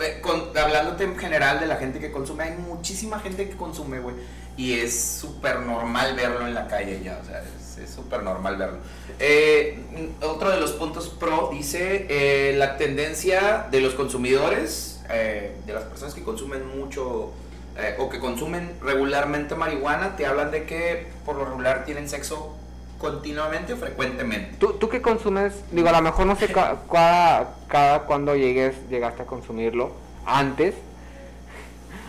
[0.00, 4.00] eh, Con, hablándote en general de la gente que consume, hay muchísima gente que consume,
[4.00, 4.16] güey.
[4.58, 8.78] Y es súper normal verlo en la calle ya, o sea, es- súper normal verlo.
[9.18, 9.78] Eh,
[10.22, 15.84] otro de los puntos pro dice eh, la tendencia de los consumidores, eh, de las
[15.84, 17.32] personas que consumen mucho
[17.78, 22.56] eh, o que consumen regularmente marihuana, te hablan de que por lo regular tienen sexo
[22.98, 24.56] continuamente o frecuentemente.
[24.58, 25.54] ¿Tú, ¿Tú qué consumes?
[25.70, 29.92] Digo, a lo mejor no sé ca- cada, cada cuando llegues, llegaste a consumirlo.
[30.24, 30.74] Antes.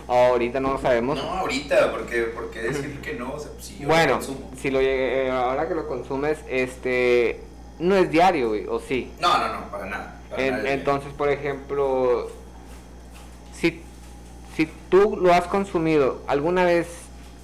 [0.08, 1.18] Ahorita no lo sabemos.
[1.18, 4.50] No, ahorita, porque, porque decir que no, o sea, si yo lo bueno, consumo.
[4.58, 7.42] si lo llegué, eh, ahora que lo consumes, este,
[7.78, 9.12] no es diario, güey, o sí.
[9.20, 10.16] No, no, no, para nada.
[10.30, 10.70] para En- nada.
[10.72, 12.30] entonces, por ejemplo,
[13.54, 13.82] si,
[14.56, 16.88] si tú lo has consumido alguna vez,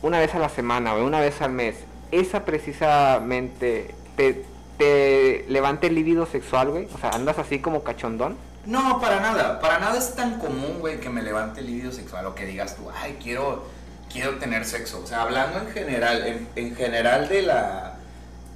[0.01, 1.77] una vez a la semana o una vez al mes,
[2.21, 4.45] esa precisamente te,
[4.79, 6.89] te levanta el libido sexual, güey.
[6.95, 8.37] O sea, andas así como cachondón.
[8.67, 9.61] No, para nada.
[9.61, 12.77] Para nada es tan común, güey, que me levante el libido sexual o que digas
[12.77, 13.65] tú, ay, quiero,
[14.11, 15.01] quiero tener sexo.
[15.03, 17.91] O sea, hablando en general, en, en general de la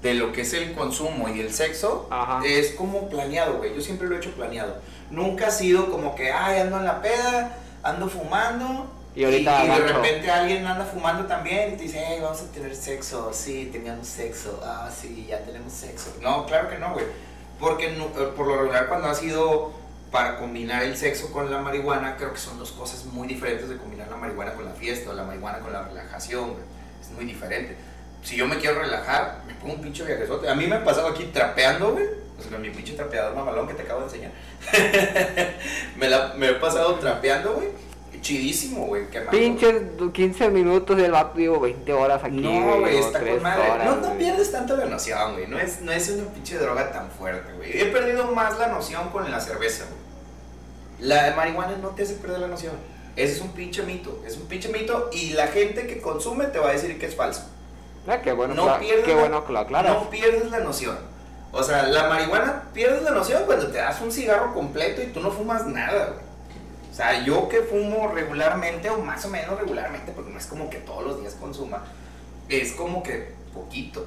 [0.02, 2.40] de lo que es el consumo y el sexo, Ajá.
[2.46, 3.74] es como planeado, güey.
[3.74, 4.76] Yo siempre lo he hecho planeado.
[5.10, 8.90] Nunca ha sido como que, ay, ando en la peda, ando fumando.
[9.18, 9.94] Y ahorita y, de gancho.
[9.96, 13.32] repente alguien anda fumando también y te dice, hey, vamos a tener sexo.
[13.32, 14.60] Sí, teníamos sexo.
[14.64, 16.14] Ah, sí, ya tenemos sexo.
[16.20, 17.04] No, claro que no, güey.
[17.58, 19.72] Porque no- eh, por lo regular cuando ha sido
[20.12, 23.76] para combinar el sexo con la marihuana, creo que son dos cosas muy diferentes de
[23.76, 26.62] combinar la marihuana con la fiesta o la marihuana con la relajación, güey.
[27.00, 27.76] Es muy diferente.
[28.22, 30.48] Si yo me quiero relajar, me pongo un pinche viajezote.
[30.48, 32.06] A mí me ha pasado aquí trapeando, güey.
[32.38, 34.30] O sea, con mi pinche trapeador mamalón que te acabo de enseñar.
[35.96, 37.87] me, la, me he pasado trapeando, güey.
[38.20, 39.08] Chidísimo, güey.
[39.08, 39.30] quemando.
[39.32, 39.74] Pinches
[40.12, 42.36] 15 minutos del vato, digo 20 horas aquí.
[42.40, 43.70] No, güey, está con madre.
[43.70, 45.46] horas, no, no pierdes tanto la noción, güey.
[45.46, 47.80] No es, no es una pinche droga tan fuerte, güey.
[47.80, 51.08] He perdido más la noción con la cerveza, güey.
[51.08, 52.74] La marihuana no te hace perder la noción.
[53.14, 54.20] Ese es un pinche mito.
[54.26, 57.14] Es un pinche mito y la gente que consume te va a decir que es
[57.14, 57.42] falso.
[58.06, 59.92] Ah, qué bueno, no pierdes qué la- bueno que lo aclaras.
[59.92, 60.96] No pierdes la noción.
[61.52, 65.20] O sea, la marihuana pierdes la noción cuando te das un cigarro completo y tú
[65.20, 66.27] no fumas nada, güey.
[66.98, 70.78] Sea, yo que fumo regularmente o más o menos regularmente, porque no es como que
[70.78, 71.84] todos los días consuma,
[72.48, 74.04] es como que poquito.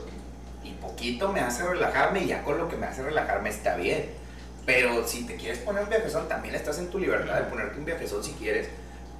[0.61, 4.09] Y poquito me hace relajarme y ya con lo que me hace relajarme está bien.
[4.65, 7.85] Pero si te quieres poner un viajezón, también estás en tu libertad de ponerte un
[7.85, 8.67] viajezón si quieres.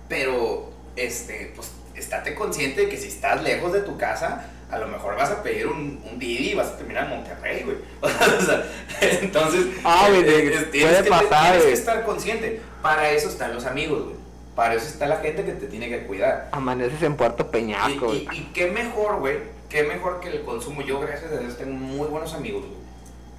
[0.10, 4.88] Pero, este, pues, estate consciente de que si estás lejos de tu casa, a lo
[4.88, 7.78] mejor vas a pedir un, un Didi y vas a terminar en Monterrey, güey.
[8.02, 8.64] O sea,
[9.02, 11.74] entonces, Ah, güey, eh, de- eh, tienes, puede que, pasar, tienes que güey.
[11.74, 12.62] estar consciente.
[12.82, 14.16] Para eso están los amigos, güey.
[14.56, 16.50] Para eso está la gente que te tiene que cuidar.
[16.52, 18.28] Amaneces en Puerto Y, Peñasco, güey.
[18.32, 19.38] y- y qué mejor, güey,
[19.70, 20.82] qué mejor que el consumo.
[20.82, 22.82] Yo, gracias a Dios, tengo muy buenos amigos, güey.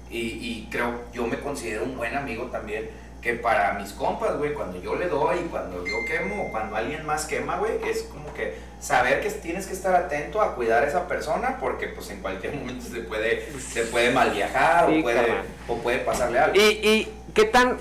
[0.09, 2.89] Y, y creo, yo me considero un buen amigo también.
[3.23, 7.25] Que para mis compas, güey, cuando yo le doy, cuando yo quemo, cuando alguien más
[7.25, 11.07] quema, güey, es como que saber que tienes que estar atento a cuidar a esa
[11.07, 15.27] persona porque pues en cualquier momento se puede, se puede mal viajar Sí, o, puede,
[15.69, 16.55] o puede pasarle algo.
[16.57, 17.77] ¿Y, y qué tan...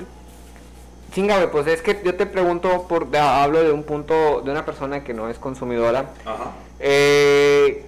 [1.12, 4.50] Chinga, güey, pues es que yo te pregunto, por, de- hablo de un punto, de
[4.50, 6.06] una persona que no es consumidora.
[6.24, 6.52] Ajá.
[6.80, 7.84] Eh,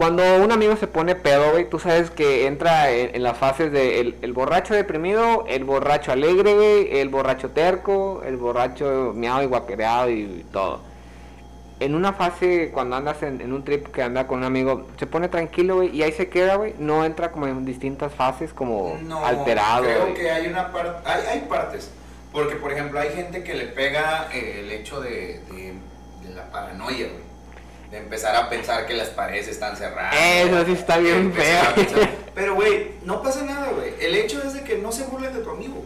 [0.00, 3.70] cuando un amigo se pone pedo, güey, tú sabes que entra en, en las fases
[3.70, 9.42] de el, el borracho deprimido, el borracho alegre, güey, el borracho terco, el borracho miado
[9.42, 10.80] y guaquereado y, todo.
[11.80, 15.06] en una fase, cuando andas en, en un trip que anda con un amigo, se
[15.06, 16.74] pone tranquilo, güey, y ahí se queda, güey.
[16.78, 21.26] No entra como en distintas fases, como No, alterado, Creo que hay una parte, hay,
[21.30, 21.90] hay partes.
[22.32, 25.74] Porque, por ejemplo, hay gente que le pega eh, el hecho de, de-
[26.26, 27.29] de la paranoia, güey.
[27.90, 30.14] De empezar a pensar que las paredes están cerradas.
[30.16, 32.08] Eso sí está bien feo.
[32.34, 33.94] Pero, güey, no pasa nada, güey.
[34.00, 35.84] El hecho es de que no se burlen de tu amigo.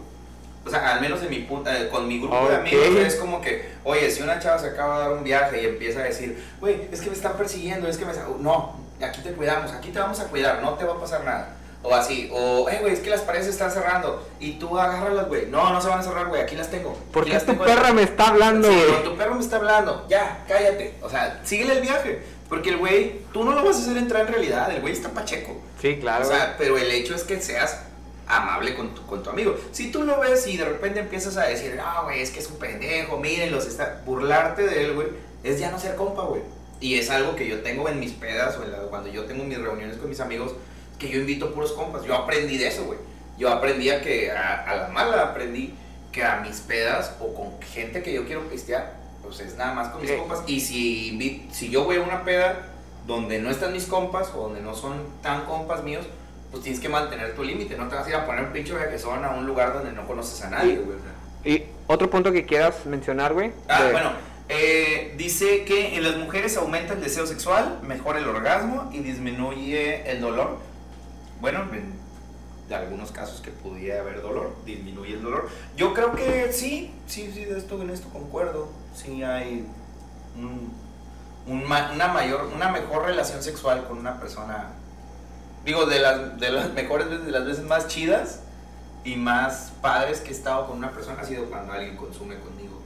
[0.66, 2.60] O sea, al menos de mi pu- eh, con mi grupo de Ok.
[2.60, 5.66] amigos es como que, oye, si una chava se acaba de dar un viaje y
[5.66, 8.14] empieza a decir, güey, es que me están persiguiendo, es que me...
[8.14, 8.26] sa-".
[8.38, 11.53] No, aquí te cuidamos, aquí te vamos a cuidar, no te va a pasar nada.
[11.86, 15.28] O así, o, eh, güey, es que las paredes se están cerrando y tú agárralas,
[15.28, 15.46] güey.
[15.46, 16.98] No, no se van a cerrar, güey, aquí las tengo.
[17.12, 18.90] ¿Por qué tu perra me está hablando, Sí, güey?
[18.90, 20.94] o tu perro me está hablando, ya, cállate.
[21.02, 22.22] O sea, síguele el viaje.
[22.48, 25.08] Porque el güey, tú no lo vas a hacer entrar en realidad, el güey está
[25.10, 25.60] pacheco.
[25.80, 27.80] Sí, claro, O sea, pero el hecho es que seas
[28.26, 29.54] amable con tu, con tu amigo.
[29.72, 32.48] Si tú lo ves y de repente empiezas a decir, no, güey, es que es
[32.48, 35.08] un pendejo, mírenlos, está, burlarte de él, güey,
[35.42, 36.42] es ya no ser compa, güey.
[36.80, 39.44] Y es algo que yo tengo en mis pedas o en la- cuando yo tengo
[39.44, 40.52] mis reuniones con mis amigos,
[40.98, 42.04] que yo invito puros compas.
[42.04, 42.98] Yo aprendí de eso, güey.
[43.38, 45.74] Yo aprendí a que, a, a la mala aprendí
[46.12, 49.88] que a mis pedas o con gente que yo quiero pistear, pues es nada más
[49.88, 50.16] con mis Sí.
[50.16, 50.42] compas.
[50.46, 52.68] Y si, si yo voy a una peda
[53.06, 56.06] donde no están mis compas o donde no son tan compas míos,
[56.52, 57.76] pues tienes que mantener tu límite.
[57.76, 60.06] No te vas a ir a poner un pinche viajesón a un lugar donde no
[60.06, 60.96] conoces a nadie, güey.
[61.44, 63.50] Y otro punto que quieras mencionar, güey.
[63.68, 64.12] Ah, de- bueno.
[64.48, 70.08] eh, dice que en las mujeres aumenta el deseo sexual, mejora el orgasmo y disminuye
[70.10, 70.58] el dolor.
[71.44, 71.92] Bueno, en
[72.70, 75.50] de algunos casos que pudiera haber dolor, disminuye el dolor.
[75.76, 78.68] Yo creo que sí, sí, sí, de esto, en esto concuerdo.
[78.94, 79.66] Sí hay
[80.38, 80.72] un-
[81.46, 84.70] un una mayor, una mejor relación sexual con una persona.
[85.66, 88.40] Digo, de las, de las mejores veces, de las veces más chidas
[89.04, 92.80] y más padres que he estado con una persona ha sido cuando alguien consume conmigo.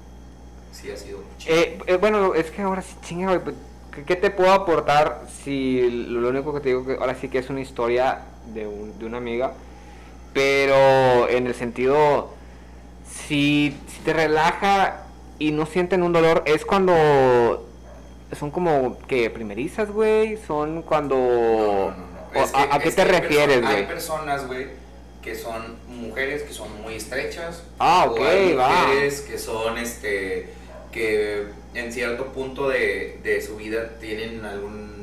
[0.73, 1.21] Sí, ha sido.
[1.47, 3.39] Eh, eh, bueno, es que ahora sí, chinga, güey.
[3.39, 3.55] pues,
[3.95, 7.39] ¿Qué, qué te puedo aportar si lo único que te digo que ahora sí que
[7.39, 8.23] es una historia
[8.55, 9.53] de, un- de una amiga?
[10.35, 12.31] Pero en el sentido,
[13.27, 15.05] si, si te relaja
[15.39, 17.65] y no sienten un dolor, es cuando
[18.39, 20.37] son como que primerizas, güey.
[20.47, 21.17] Son cuando.
[21.17, 22.41] No, no, no.
[22.41, 23.87] o Es a, que- a qué te refieres, perso- Hay güey?
[23.89, 24.67] personas, güey,
[25.23, 27.63] que son mujeres que son muy estrechas.
[27.79, 28.21] Ah, o ok,
[28.59, 28.83] va.
[28.87, 30.51] mujeres que son, este,
[30.93, 34.98] que en cierto punto de, de su vida tienen algún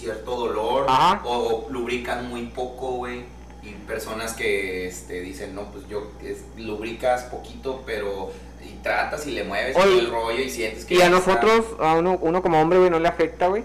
[0.00, 1.20] cierto dolor Ajá.
[1.24, 3.24] o, lubrican muy poco, güey.
[3.62, 8.32] Y personas que este, dicen, no, pues yo es- lubricas poquito, pero
[8.64, 11.16] y tratas y le mueves Oye, todo el rollo y sientes que Y a está.
[11.16, 13.62] nosotros, a uno, uno como hombre, güey, no le afecta, güey.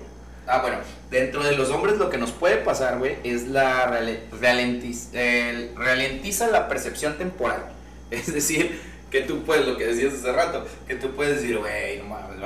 [0.47, 0.77] Ah, bueno,
[1.09, 5.71] dentro de los hombres lo que nos puede pasar, güey, es la rale- ralentiz- el-
[5.75, 7.71] ralentiza la percepción temporal.
[8.11, 11.97] Es decir, que tú puedes, lo que decías hace rato, que tú puedes decir, güey,
[11.99, 12.37] no mames,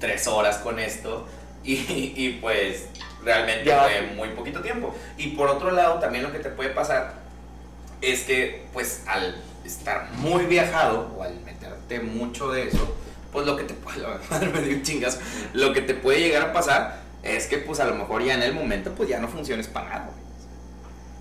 [0.00, 1.26] tres horas con esto
[1.72, 2.86] y, y, pues
[3.24, 4.94] realmente fue muy poquito tiempo.
[5.18, 7.14] Y por otro lado, también lo que te puede pasar
[8.00, 12.96] es que, pues, al estar muy viajado o al meterte mucho de eso,
[13.32, 15.18] pues lo que te puede, chingazo,
[15.54, 18.42] lo que te puede llegar a pasar es que, pues, a lo mejor ya en
[18.42, 20.10] el momento, pues, ya no funciones para nada.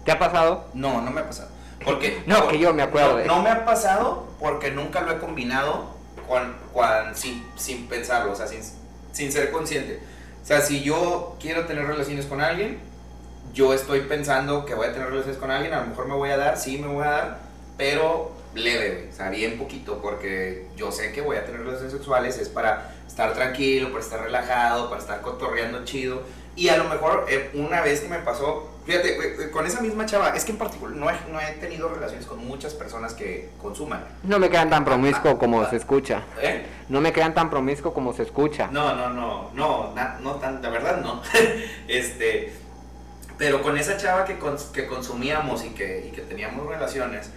[0.05, 0.69] ¿Te ha pasado?
[0.73, 1.49] No, no me ha pasado.
[1.83, 5.01] Porque, No, por- que yo me acuerdo no, de- no me ha pasado porque nunca
[5.01, 5.95] lo he combinado
[6.27, 8.59] con, con- sin, sin pensarlo, o sea, sin,
[9.11, 9.99] sin ser consciente.
[10.45, 12.77] O sea, si yo quiero tener relaciones con alguien,
[13.51, 16.29] yo estoy pensando que voy a tener relaciones con alguien, a lo mejor me voy
[16.29, 17.39] a dar, sí me voy a dar,
[17.77, 22.37] pero leve, o sea, bien poquito, porque yo sé que voy a tener relaciones sexuales,
[22.37, 26.21] es para estar tranquilo, para estar relajado, para estar cotorreando chido.
[26.55, 30.29] Y a lo mejor eh, una vez que me pasó, fíjate, con esa misma chava,
[30.29, 34.03] es que en particular no he, no he tenido relaciones con muchas personas que consuman.
[34.23, 36.23] No me quedan tan promiscuo como se escucha.
[36.41, 36.65] ¿Eh?
[36.89, 38.67] No me quedan tan promiscuo como se escucha.
[38.71, 41.21] No, no, no, no, na- no tan, la verdad no.
[41.87, 42.53] este,
[43.37, 47.29] pero con esa chava que, cons- que consumíamos y que, y que teníamos relaciones,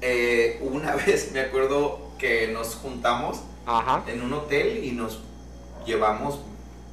[0.00, 4.02] eh, una vez me acuerdo que nos juntamos Ajá.
[4.06, 5.20] en un hotel y nos
[5.86, 6.40] llevamos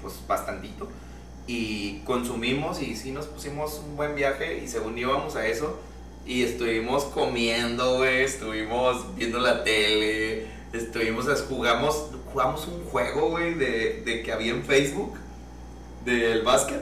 [0.01, 0.87] pues bastantito
[1.47, 5.79] y consumimos y sí nos pusimos un buen viaje y según íbamos a eso
[6.25, 14.03] y estuvimos comiendo, güey, estuvimos viendo la tele, estuvimos, jugamos, jugamos un juego, güey, de,
[14.05, 15.17] de que había en Facebook
[16.05, 16.81] del básquet.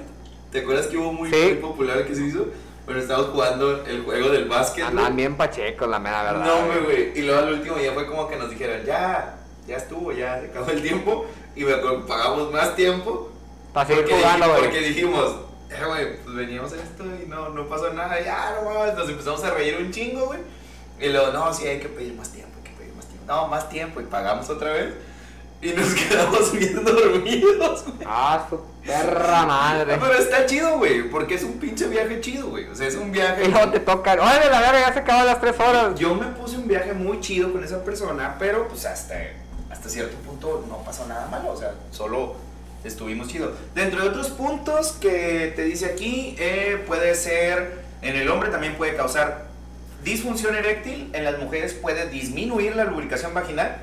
[0.52, 1.36] ¿Te acuerdas que hubo muy, Sí.
[1.46, 2.46] muy popular que se hizo?
[2.86, 4.84] Bueno, estábamos jugando el juego del básquet.
[4.84, 4.98] güey.
[4.98, 6.46] Andan bien pachecos, la mera verdad.
[6.46, 7.12] No, güey.
[7.18, 10.48] Y luego al último día fue como que nos dijeron, ya, ya estuvo, ya se
[10.48, 11.26] acabó el tiempo.
[11.56, 11.74] Y me
[12.08, 13.31] pagamos más tiempo.
[13.74, 14.62] Para seguir Porque, jugando, güey.
[14.62, 15.36] porque dijimos,
[15.70, 18.20] eh, güey, pues veníamos a esto y no, no pasó nada.
[18.22, 18.96] Ya, no mames.
[18.96, 20.40] Nos empezamos a reír un chingo, güey.
[21.00, 23.26] Y luego, no, sí, hay que pedir más tiempo, hay que pedir más tiempo.
[23.28, 24.02] No, más tiempo.
[24.02, 24.94] Y pagamos otra vez.
[25.62, 27.98] Y nos quedamos bien dormidos, güey.
[28.06, 29.98] Ah, su perra madre.
[30.00, 32.68] Pero está chido, güey, porque es un pinche viaje chido, güey.
[32.68, 33.46] O sea, es un viaje.
[33.46, 34.20] Y luego te tocan.
[34.20, 35.96] Oye, la verga, ya se acaban las tres horas.
[35.98, 39.16] Yo me puse un viaje muy chido con esa persona, pero pues hasta,
[39.70, 42.36] hasta cierto punto no pasó nada malo, o sea, solo
[42.84, 43.54] estuvimos chido.
[43.76, 48.76] Dentro de otros puntos que te dice aquí, eh, puede ser, en el hombre también
[48.76, 49.46] puede causar
[50.04, 53.78] disfunción eréctil, en las mujeres puede disminuir la lubricación vaginal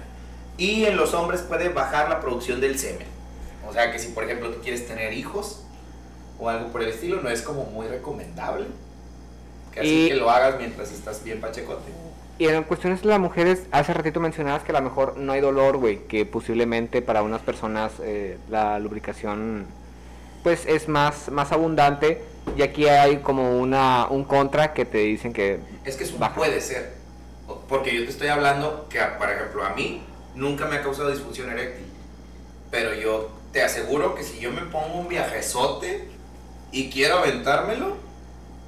[0.56, 3.06] y en los hombres puede bajar la producción del semen.
[3.68, 5.62] O sea que si por ejemplo tú quieres tener hijos
[6.40, 8.66] o algo por el estilo, no es como muy recomendable.
[9.72, 11.90] Que así Y- que lo hagas mientras estás bien pachecote.
[12.38, 15.40] Y en cuestiones de las mujeres, hace ratito mencionabas que a lo mejor no hay
[15.40, 19.66] dolor, güey, que posiblemente para unas personas eh, la lubricación
[20.44, 22.22] pues es más, más abundante
[22.56, 26.36] y aquí hay como una un contra que te dicen que Es que eso Baja.
[26.36, 26.92] puede ser.
[27.68, 30.02] Porque yo te estoy hablando que, por ejemplo, a mí
[30.34, 31.86] nunca me ha causado disfunción eréctil.
[32.70, 36.08] Pero yo te aseguro que si yo me pongo un viajezote
[36.70, 37.96] y quiero aventármelo,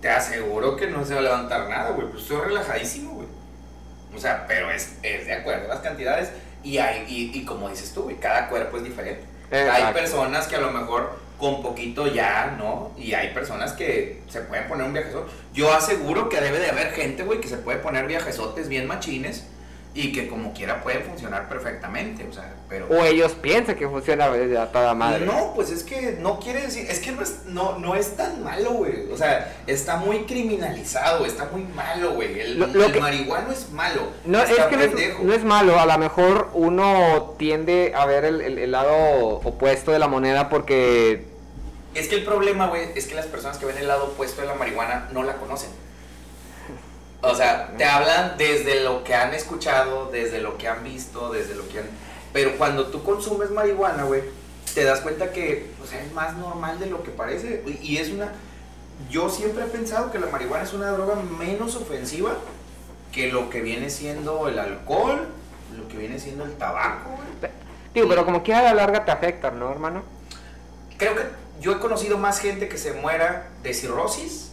[0.01, 2.09] te aseguro que no se va a levantar nada, güey.
[2.09, 3.29] Pues estoy relajadísimo, güey.
[4.15, 6.31] O sea, pero es, es de acuerdo a las cantidades.
[6.63, 9.25] Y, hay, y, y como dices tú, güey, cada cuerpo es diferente.
[9.51, 12.93] Hay personas que a lo mejor con poquito ya, ¿no?
[12.99, 15.31] Y hay personas que se pueden poner un viajezote.
[15.55, 19.47] Yo aseguro que debe de haber gente, güey, que se puede poner viajezotes bien machines
[19.93, 22.87] y que como quiera pueden funcionar perfectamente, o sea, pero...
[22.89, 25.27] o ellos piensan que funciona a toda madre.
[25.27, 28.45] No, pues es que no quiere decir, es que no es, no, no es tan
[28.45, 29.11] malo, güey.
[29.13, 32.39] O sea, está muy criminalizado, está muy malo, güey.
[32.39, 34.03] El, Lo- lo el que- marihuano es malo.
[34.25, 35.25] No, es que no es, pendejo.
[35.25, 38.95] no es malo, a lo mejor uno tiende a ver el, el- el lado
[39.43, 41.25] opuesto de la moneda porque
[41.95, 44.47] Es que el problema, güey, es que las personas que ven el lado opuesto de
[44.47, 45.71] la marihuana no la conocen.
[47.23, 51.55] O sea, te hablan desde lo que han escuchado, desde lo que han visto, desde
[51.55, 51.85] lo que han...
[52.33, 54.23] Pero cuando tú consumes marihuana, güey,
[54.75, 57.63] te das cuenta que o sea, es más normal de lo que parece.
[57.83, 58.33] Y es una...
[59.11, 62.37] Yo siempre he pensado que la marihuana es una droga menos ofensiva
[63.13, 65.29] que lo que viene siendo el alcohol,
[65.77, 67.53] lo que viene siendo el tabaco, güey.
[67.95, 70.03] digo, pero como quiera a la larga te afecta, ¿no, hermano?
[70.97, 71.23] Creo que
[71.61, 74.50] yo he conocido más gente que se muera de cirrosis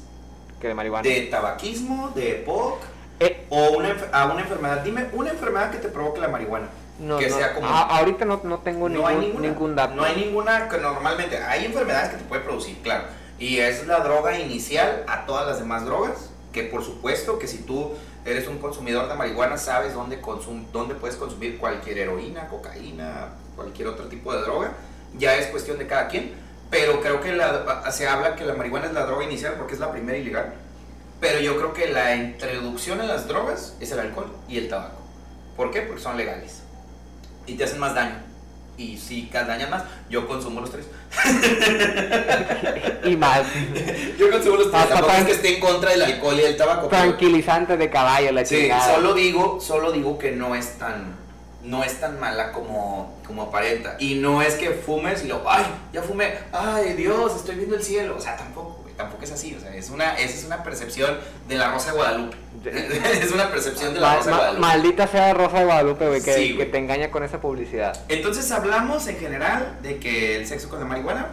[0.60, 1.08] Que de marihuana.
[1.08, 2.80] de tabaquismo, de EPOC
[3.20, 4.82] Eh, o una, enfer- a una enfermedad.
[4.84, 6.68] Dime una enfermedad que te provoque la marihuana.
[7.00, 7.70] no, que no, sea común.
[7.72, 9.48] a- ahorita no, no tengo hay ningún, ninguna.
[9.48, 9.96] ningún dato.
[9.96, 11.38] No hay ninguna que normalmente.
[11.44, 13.04] Hay enfermedades que te puede producir, claro.
[13.40, 16.30] Y es la droga inicial a todas las demás drogas.
[16.52, 17.92] Que por supuesto que si tú
[18.26, 23.88] eres un consumidor de marihuana, sabes dónde, consum dónde puedes consumir cualquier heroína, cocaína, cualquier
[23.90, 24.72] otro tipo de droga.
[25.18, 26.34] Ya es cuestión de cada quien.
[26.70, 29.80] Pero creo que la- se habla que la marihuana es la droga inicial porque es
[29.80, 30.54] la primera ilegal.
[31.22, 35.02] Pero yo creo que la introducción a las drogas es el alcohol y el tabaco.
[35.56, 35.82] ¿Por qué?
[35.82, 36.62] Porque son legales.
[37.48, 38.16] Y te hacen más daño.
[38.78, 40.86] Y si dañan más, yo consumo los tres.
[43.06, 43.42] Y más.
[44.20, 44.90] Yo consumo los tres.
[44.90, 46.88] Tampoco es que esté en contra del alcohol y del tabaco.
[46.90, 48.96] pero- Tranquilizante de caballo, la Sí, chingada.
[48.96, 51.16] solo digo, solo digo que no es tan,
[51.68, 53.98] no es tan mala como, como aparenta.
[54.00, 57.84] Y no es que fumes y lo, ay, ya fumé, ay Dios, estoy viendo el
[57.84, 58.16] cielo.
[58.18, 59.54] O sea, tampoco, güey, tampoco es así.
[59.56, 62.38] O sea, es una, esa es una percepción de la Rosa de Guadalupe.
[63.22, 64.62] es una percepción de la Rosa de Guadalupe.
[64.62, 66.72] maldita sea Rosa de Guadalupe, güey, que, Sí, que güey.
[66.72, 68.00] te engaña con esa publicidad.
[68.08, 71.28] Entonces hablamos en general de que el sexo con la marihuana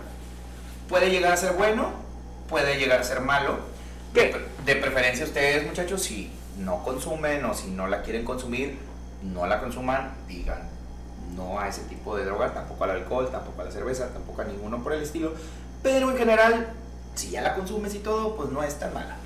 [0.89, 1.93] puede llegar a ser bueno,
[2.49, 3.59] puede llegar a ser malo.
[4.13, 8.79] De, de preferencia ustedes, muchachos, si no consumen o si no la quieren consumir,
[9.33, 10.75] no la consuman, digan
[11.37, 14.45] no a ese tipo de droga, tampoco al alcohol, tampoco a la cerveza, tampoco a
[14.45, 15.33] ninguno por el estilo.
[15.83, 16.73] Pero en general,
[17.15, 19.17] si ya la consumes y todo, pues no es tan mala.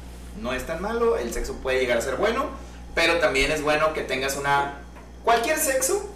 [0.41, 2.47] No es tan malo, el sexo puede llegar a ser bueno,
[2.95, 4.79] pero también es bueno que tengas una...
[5.25, 6.09] Cualquier sexo,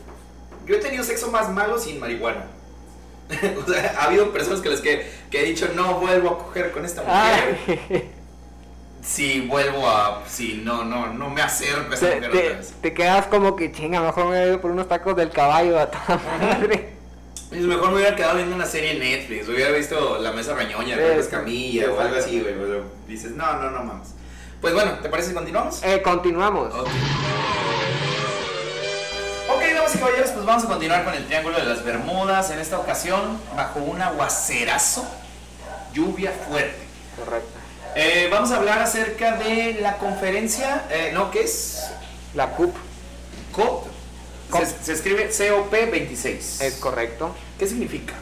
[0.67, 2.47] yo he tenido sexo más malo sin marihuana.
[3.67, 6.73] o sea, ha habido personas que les que, que he dicho, no vuelvo a coger
[6.73, 7.59] con esta mujer.
[7.67, 8.11] Ay,
[9.03, 10.23] Si vuelvo a...
[10.29, 12.75] Si no, no, no me acerco a esa te, mujer te- otra vez.
[12.81, 16.21] te quedas como que chinga, mejor me ido por unos tacos del caballo a toda
[16.41, 16.93] madre.
[17.51, 21.03] Mejor me hubiera quedado viendo una serie en Netflix, hubiera visto La Mesa Reñoña, Sí,
[21.19, 22.55] Escamilla o algo así, güey.
[22.55, 24.09] pero dices, no, no, no mames.
[24.61, 25.83] Pues bueno, ¿te parece si continuamos?
[25.83, 26.73] Eh, continuamos.
[26.73, 26.89] Ok.
[29.55, 32.51] Ok, damas y caballeros, pues vamos a continuar con el Triángulo de las Bermudas.
[32.53, 35.05] En esta ocasión, bajo un aguacerazo,
[35.93, 36.79] lluvia fuerte.
[37.19, 37.59] Correcto.
[37.95, 41.31] Eh, vamos a hablar acerca de la conferencia, eh, ¿no?
[41.31, 41.83] ¿Qué es?
[42.35, 42.75] La CUP
[43.53, 43.87] COP.
[44.51, 44.65] COP.
[44.65, 46.63] Se, se escribe COP26.
[46.63, 47.35] es correcto.
[47.59, 48.15] ¿Qué significa?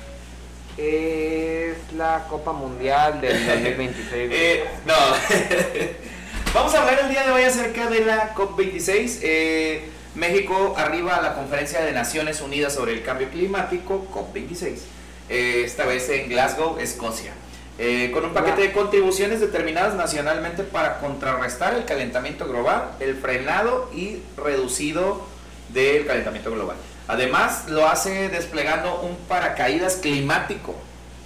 [0.76, 4.08] Es la Copa Mundial del 2026.
[4.10, 4.28] güey.
[4.32, 4.94] Eh, no.
[6.54, 9.18] Vamos a hablar el día de hoy acerca de la COP26.
[9.22, 14.78] Eh, México arriba a la conferencia de Naciones Unidas sobre el cambio climático, COP26,
[15.28, 17.32] eh, esta vez en Glasgow, Escocia.
[17.82, 23.88] Eh, con un paquete de contribuciones determinadas nacionalmente para contrarrestar el calentamiento global, el frenado
[23.94, 25.26] y reducido
[25.70, 26.76] del calentamiento global.
[27.08, 30.74] Además, lo hace desplegando un paracaídas climático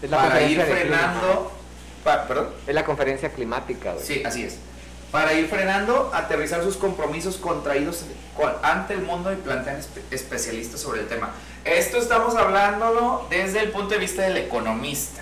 [0.01, 1.51] Es la para ir frenando.
[2.05, 2.51] pa- ¿Perdón?
[2.69, 4.05] Es la conferencia climática, güey.
[4.07, 4.57] Sí, así es.
[5.11, 8.05] Para ir frenando, aterrizar sus compromisos contraídos
[8.37, 11.31] con- ante el mundo y plantean espe- especialistas sobre el tema.
[11.65, 15.21] Esto estamos hablándolo desde el punto de vista del economista.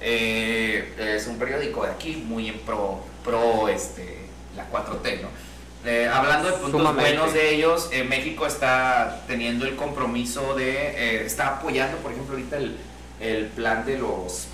[0.00, 4.16] Eh, es un periódico de aquí muy en pro, pro este,
[4.56, 5.28] la 4T, ¿no?
[5.84, 7.12] Eh, hablando de puntos Sumamente.
[7.16, 12.56] buenos de ellos, eh, México está teniendo el compromiso de, está apoyando, por ejemplo, ahorita
[12.58, 12.76] el,
[13.20, 14.46] el plan de los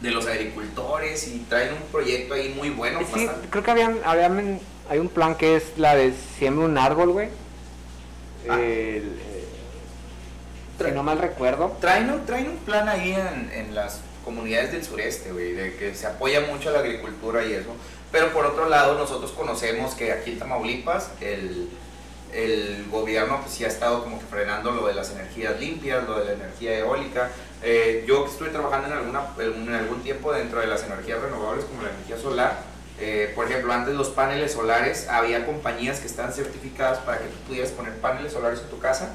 [0.00, 2.98] de los agricultores y traen un proyecto ahí muy bueno.
[3.14, 4.60] Sí, bastante- creo que habían, habían-
[4.90, 7.28] hay un plan que es la de siembra un árbol, güey.
[8.48, 8.60] Ah.
[8.60, 9.16] El,
[10.78, 11.76] si no mal recuerdo.
[11.80, 15.94] Traen un, traen un plan ahí en, en las comunidades del sureste, güey, de que
[15.94, 17.70] se apoya mucho a la agricultura y eso.
[18.12, 21.70] Pero por otro lado, nosotros conocemos que aquí en Tamaulipas el,
[22.34, 26.18] el gobierno pues sí ha estado como que frenando lo de las energías limpias, lo
[26.18, 27.30] de la energía eólica.
[27.62, 31.82] Eh, yo estuve trabajando en, alguna, en algún tiempo dentro de las energías renovables como
[31.82, 32.58] la energía solar,
[32.98, 37.36] eh, por ejemplo, antes los paneles solares, había compañías que estaban certificadas para que tú
[37.46, 39.14] pudieras poner paneles solares en tu casa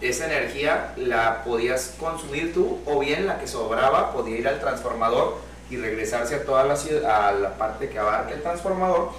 [0.00, 5.38] esa energía la podías consumir tú o bien la que sobraba podía ir al transformador
[5.70, 9.12] y regresarse a toda la ciudad, a la parte que abarca el transformador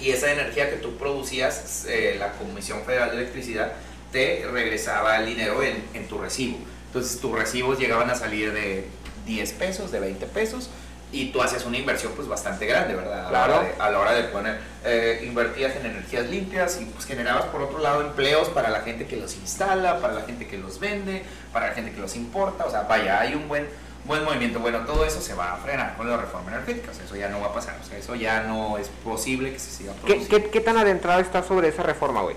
[0.00, 3.72] y esa energía que tú producías, eh, la Comisión Federal de Electricidad
[4.12, 6.58] te regresaba el dinero en, en tu recibo.
[6.86, 8.86] Entonces tus recibos llegaban a salir de
[9.26, 10.70] 10 pesos, de 20 pesos
[11.12, 13.26] y tú hacías una inversión pues bastante grande, ¿verdad?
[13.28, 13.62] A la hora Claro.
[13.76, 17.62] de- a la hora de poner, eh, invertías en energías limpias y pues generabas por
[17.62, 21.24] otro lado empleos para la gente que los instala, para la gente que los vende,
[21.52, 23.66] para la gente que los importa, o sea, vaya, hay un buen,
[24.04, 24.58] buen movimiento.
[24.60, 27.28] Bueno, todo eso se va a frenar con la reforma energética, o sea, eso ya
[27.28, 30.14] no va a pasar, o sea, eso ya no es posible que se siga ¿Qué,
[30.14, 30.44] produciendo.
[30.46, 32.36] qué, qué tan adentrado está sobre esa reforma, güey?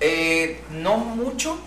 [0.00, 1.58] Eh, no mucho,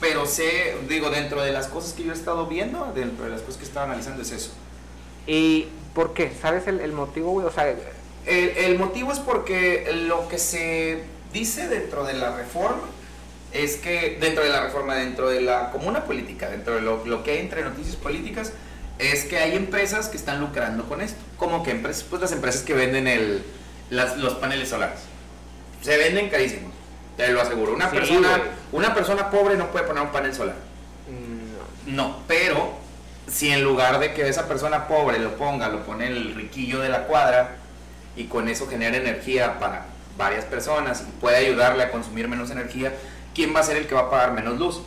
[0.00, 3.40] pero sé, digo, dentro de las cosas que yo he estado viendo, dentro de las
[3.40, 4.52] cosas que he estado analizando es eso.
[5.26, 6.32] ¿Y por qué?
[6.40, 7.46] ¿Sabes el, el motivo, güey?
[7.46, 7.78] O sea, El,
[8.56, 12.82] el motivo es porque lo que se dice dentro de la reforma
[13.52, 17.22] es que, dentro de la reforma, dentro de la comuna política, dentro de lo, lo
[17.22, 18.52] que hay entre noticias políticas,
[18.98, 21.18] es que hay empresas que están lucrando con esto.
[21.36, 23.44] Como que empresas, pues las empresas que venden el,
[23.90, 25.00] las- los paneles solares.
[25.82, 26.72] Se venden carísimos,
[27.16, 27.74] te lo aseguro.
[27.74, 28.50] Una, Sí, persona, güey.
[28.72, 30.56] una persona pobre no puede poner un panel solar.
[31.08, 32.72] mm, No, pero
[33.30, 36.88] si en lugar de que esa persona pobre lo ponga, lo pone el riquillo de
[36.88, 37.56] la cuadra
[38.16, 42.92] y con eso genera energía para varias personas y puede ayudarle a consumir menos energía,
[43.34, 44.82] ¿quién va a ser el que va a pagar menos luz?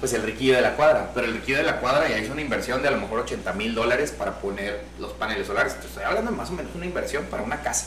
[0.00, 1.10] Pues el riquillo de la cuadra.
[1.14, 3.52] Pero el riquillo de la cuadra ya hizo una inversión de a lo mejor 80
[3.52, 5.74] mil dólares para poner los paneles solares.
[5.80, 7.86] Te estoy hablando de más o menos una inversión para una casa.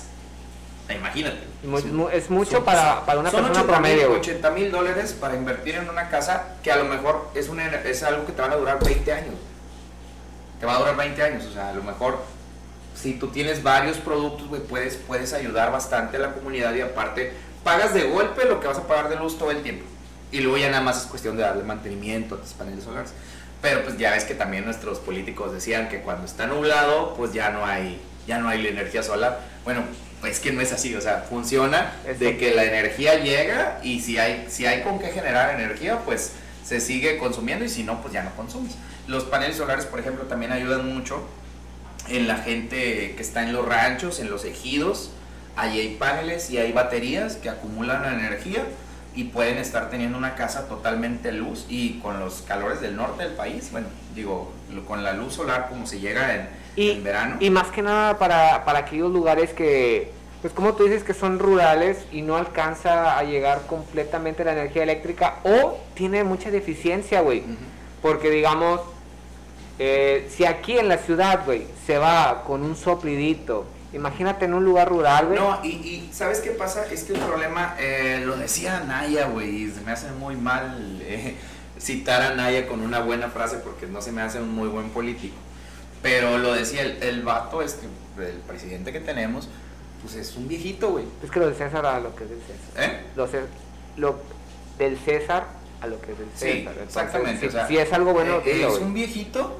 [0.89, 1.39] Imagínate.
[1.64, 4.20] Son- es mucho son- para, para una son persona 80 mil- promedio, güey.
[4.22, 8.04] 80 mil dólares para invertir en una casa que a lo mejor es, una, es
[8.04, 9.34] algo que te van a durar 20 años.
[10.60, 12.20] Te va a durar 20 años, o sea, a lo mejor
[12.95, 17.32] si tú tienes varios productos, güey, puedes, puedes ayudar bastante a la comunidad y aparte
[17.64, 19.86] pagas de golpe lo que vas a pagar de luz todo el tiempo.
[20.32, 23.12] Y luego ya nada más es cuestión de darle mantenimiento a tus paneles solares.
[23.62, 27.49] Pero pues ya ves que también nuestros políticos decían que cuando está nublado, pues ya
[27.49, 29.39] no hay, ya no hay la energía solar.
[29.64, 29.84] Bueno,
[30.22, 34.18] pues que no es así, o sea, funciona de que la energía llega y si
[34.18, 36.34] hay, si hay con qué generar energía, pues
[36.64, 38.74] se sigue consumiendo y si no, pues ya no consumes.
[39.08, 41.22] Los paneles solares, por ejemplo, también ayudan mucho
[42.10, 45.12] en la gente que está en los ranchos, en los ejidos.
[45.55, 48.64] Ahí hay paneles y hay baterías que acumulan la energía
[49.16, 53.34] y pueden estar teniendo una casa totalmente luz y con los calores del norte del
[53.34, 54.51] país, bueno, digo,
[54.88, 57.38] con la luz solar como se llega en, Y, en verano.
[57.39, 61.39] y más que nada para, para aquellos lugares que, pues como tú dices, que son
[61.39, 67.39] rurales y no alcanza a llegar completamente la energía eléctrica o tiene mucha deficiencia, güey.
[67.39, 67.55] Ujú.
[68.03, 68.82] Porque digamos,
[69.80, 74.65] eh, si aquí en la ciudad, güey, se va con un soplidito, imagínate en un
[74.65, 75.39] lugar rural, güey.
[75.39, 76.86] No, y, y ¿sabes qué pasa?
[76.91, 80.99] Es que el problema, eh, lo decía Naya, güey, y se me hace muy mal
[81.03, 81.36] eh,
[81.80, 84.89] citar a Naya con una buena frase porque no se me hace un muy buen
[84.89, 85.36] político.
[86.01, 87.88] Pero lo decía el, el vato, este,
[88.19, 89.47] el presidente que tenemos,
[90.01, 91.05] pues es un viejito, güey.
[91.23, 92.84] Es que lo del César a lo que es del César.
[92.84, 93.01] ¿Eh?
[93.15, 93.28] Lo,
[93.97, 94.19] lo
[94.78, 95.47] del César
[95.82, 96.73] a lo que es del Sí, César.
[96.73, 97.41] Entonces, exactamente.
[97.41, 99.59] Si, o sea, si es algo bueno, eh, es un viejito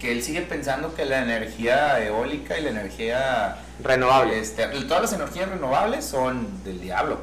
[0.00, 4.38] que él sigue pensando que la energía eólica y la energía renovable.
[4.38, 7.18] Este, todas las energías renovables son del diablo.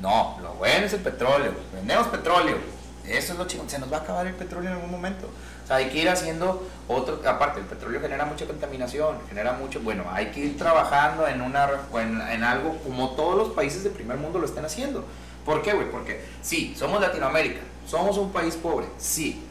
[0.00, 1.52] No, lo bueno es el petróleo.
[1.72, 2.58] Vendemos petróleo.
[3.06, 3.70] Eso es lo chingón.
[3.70, 5.28] Se nos va a acabar el petróleo en algún momento.
[5.64, 7.22] O sea, hay que ir haciendo otro.
[7.26, 9.80] Aparte, el petróleo genera mucha contaminación, genera mucho.
[9.80, 13.92] Bueno, hay que ir trabajando en, una, en, en algo como todos los países del
[13.92, 15.04] primer mundo lo están haciendo.
[15.44, 15.90] ¿Por qué, güey?
[15.90, 19.42] Porque sí, somos Latinoamérica, somos un país pobre, sí,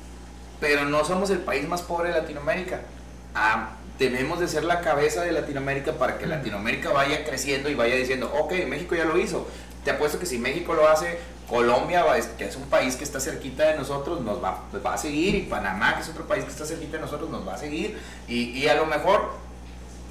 [0.63, 2.79] pero no somos el país más pobre de Latinoamérica.
[3.35, 7.95] Ah, tenemos de ser la cabeza de Latinoamérica para que Latinoamérica vaya creciendo y vaya
[7.95, 9.45] diciendo, ok, México ya lo hizo.
[9.83, 12.05] Te apuesto que si México lo hace, Colombia,
[12.37, 15.35] que es un país que está cerquita de nosotros, nos va, nos va a seguir.
[15.35, 17.99] Y Panamá, que es otro país que está cerquita de nosotros, nos va a seguir.
[18.29, 19.31] Y, y a lo mejor,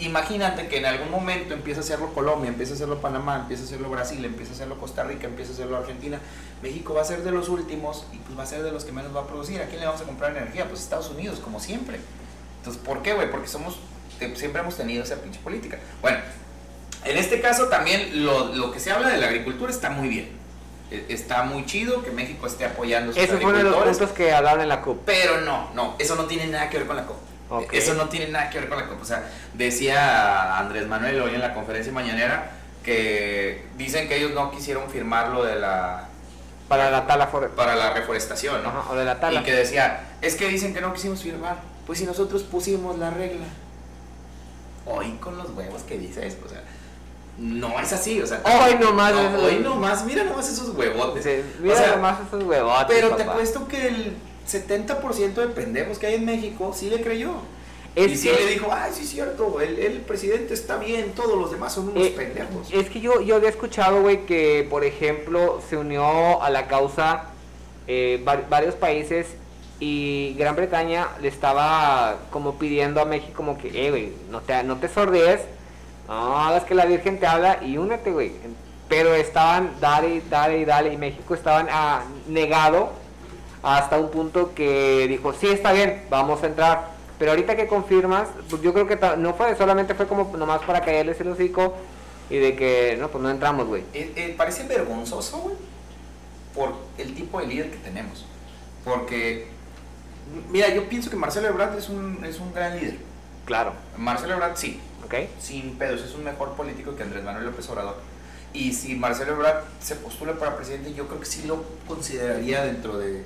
[0.00, 3.66] imagínate que en algún momento empieza a hacerlo Colombia, empieza a hacerlo Panamá, empieza a
[3.66, 6.20] hacerlo Brasil, empieza a hacerlo Costa Rica, empieza a hacerlo Argentina.
[6.62, 8.92] México va a ser de los últimos y pues va a ser de los que
[8.92, 9.60] menos va a producir.
[9.60, 10.66] ¿A quién le vamos a comprar energía?
[10.68, 11.98] Pues Estados Unidos, como siempre.
[12.58, 13.30] Entonces, ¿por qué, güey?
[13.30, 13.78] Porque somos,
[14.36, 15.78] siempre hemos tenido esa pinche política.
[16.00, 16.18] Bueno,
[17.04, 20.30] en este caso también lo, lo que se habla de la agricultura está muy bien.
[20.90, 23.74] E- Está muy chido que México esté apoyando a sus Ese fue uno de los
[23.76, 25.02] puntos que hablaron en la CUP.
[25.04, 27.16] Pero no, no, eso no tiene nada que ver con la COP.
[27.72, 29.02] Eso no tiene nada que ver con la COP.
[29.02, 32.52] O sea, decía Andrés Manuel hoy en la conferencia mañanera
[32.84, 36.08] que dicen que ellos no quisieron firmar lo de la
[36.72, 38.70] Para la tala para la reforestación, ¿no?
[38.70, 39.42] Ajá, o de la tala.
[39.42, 41.58] Y que decía, es que dicen que no quisimos firmar.
[41.86, 43.44] Pues si nosotros pusimos la regla.
[44.86, 46.62] Hoy con los huevos que dices, o sea,
[47.36, 48.40] no es así, o sea.
[48.44, 51.22] Hoy nomás no, hoy nomás, mira nomás esos huevotes.
[51.22, 52.86] Sí, mira O sea, nomás esos huevotes.
[52.88, 54.16] Pero te apuesto que el
[54.50, 57.32] 70% de pendejos que hay en México sí le creyó.
[57.94, 61.12] Es y sí que- le dijo, ay, sí es cierto, el, el presidente está bien,
[61.12, 62.72] todos los demás son unos Eh, pendejos.
[62.72, 67.24] Es que yo, yo había escuchado, güey, que por ejemplo se unió a la causa
[67.86, 69.26] eh, va- varios países
[69.80, 74.62] y Gran Bretaña le estaba como pidiendo a México como que, eh, güey, no te,
[74.62, 75.40] no te sordees,
[76.08, 78.32] no hagas que la Virgen te habla y únete, güey.
[78.88, 82.92] Pero estaban, dale, dale y dale, y México estaban ah, negado
[83.62, 86.91] hasta un punto que dijo, sí, está bien, vamos a entrar.
[87.22, 90.80] Pero ahorita que confirmas, pues yo creo que no fue, solamente fue como nomás para
[90.80, 91.76] caerles el hocico
[92.28, 93.84] y de que, no, pues no entramos, güey.
[93.94, 95.54] Eh, eh, parece vergonzoso, güey,
[96.52, 98.26] por el tipo de líder que tenemos.
[98.84, 99.46] Porque,
[100.50, 102.96] mira, yo pienso que Marcelo Ebrard es un, es un gran líder.
[103.44, 105.14] Claro, Marcelo Ebrard sí, ¿ok?
[105.38, 107.98] sin pedos, es un mejor político que Andrés Manuel López Obrador.
[108.52, 112.98] Y si Marcelo Ebrard se postula para presidente, yo creo que sí lo consideraría dentro
[112.98, 113.22] de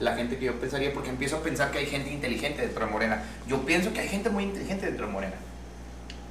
[0.00, 2.92] la gente que yo pensaría, porque empiezo a pensar que hay gente inteligente dentro de
[2.92, 3.22] Morena.
[3.46, 5.34] Yo pienso que hay gente muy inteligente dentro de Morena.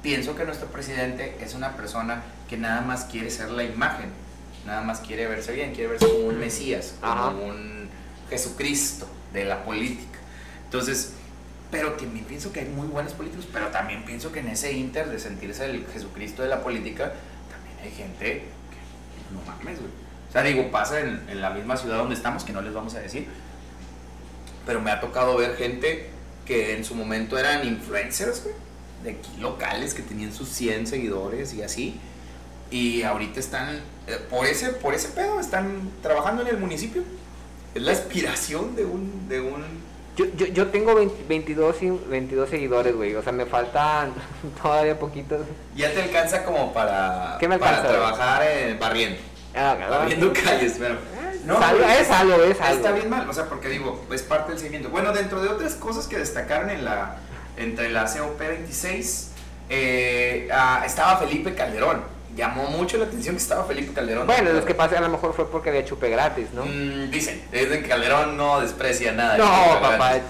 [0.02, 4.10] Pienso que nuestro presidente es una persona que nada más quiere ser la imagen,
[4.64, 7.30] nada más quiere verse bien, quiere verse como un Mesías, como Ajá.
[7.30, 7.88] un
[8.30, 10.18] Jesucristo de la política.
[10.64, 11.12] Entonces,
[11.70, 15.10] pero también pienso que hay muy buenos políticos, pero también pienso que en ese inter
[15.10, 17.12] de sentirse el Jesucristo de la política,
[17.50, 19.90] también hay gente que no mames, güey.
[20.28, 22.94] O sea, digo, pasa en, en la misma ciudad donde estamos, que no les vamos
[22.94, 23.26] a decir,
[24.68, 26.10] pero me ha tocado ver gente
[26.44, 28.54] que en su momento eran influencers, güey,
[29.02, 31.98] de aquí locales, que tenían sus 100 seguidores y así,
[32.70, 37.02] y ahorita están, eh, por ese, por ese pedo, están trabajando en el municipio.
[37.74, 39.64] Es la aspiración de un, de un
[40.18, 44.12] Yo, yo, yo tengo 20 22, y- 22 seguidores, güey, o sea, me faltan
[44.62, 45.46] todavía poquitos.
[45.76, 48.10] Ya te alcanza como para, ¿Qué me para alcanza, güey?
[48.12, 49.18] trabajar en barriendo.
[49.58, 49.76] Ah,
[50.44, 50.96] calles, pero.
[51.44, 52.76] Güey, es algo, es algo.
[52.76, 54.90] Está bien mal, o sea, porque digo, es parte del seguimiento.
[54.90, 57.16] Bueno, dentro de otras cosas que destacaron en la,
[57.56, 59.28] entre la COP26,
[59.70, 62.02] eh, ah, estaba Felipe Calderón.
[62.36, 64.26] Llamó mucho la atención que estaba Felipe Calderón.
[64.26, 66.64] Bueno, los que pase a lo mejor fue porque de chupe gratis, ¿no?
[66.64, 69.38] Mm, dicen, que Calderón no desprecia nada.
[69.38, 70.20] No, papá.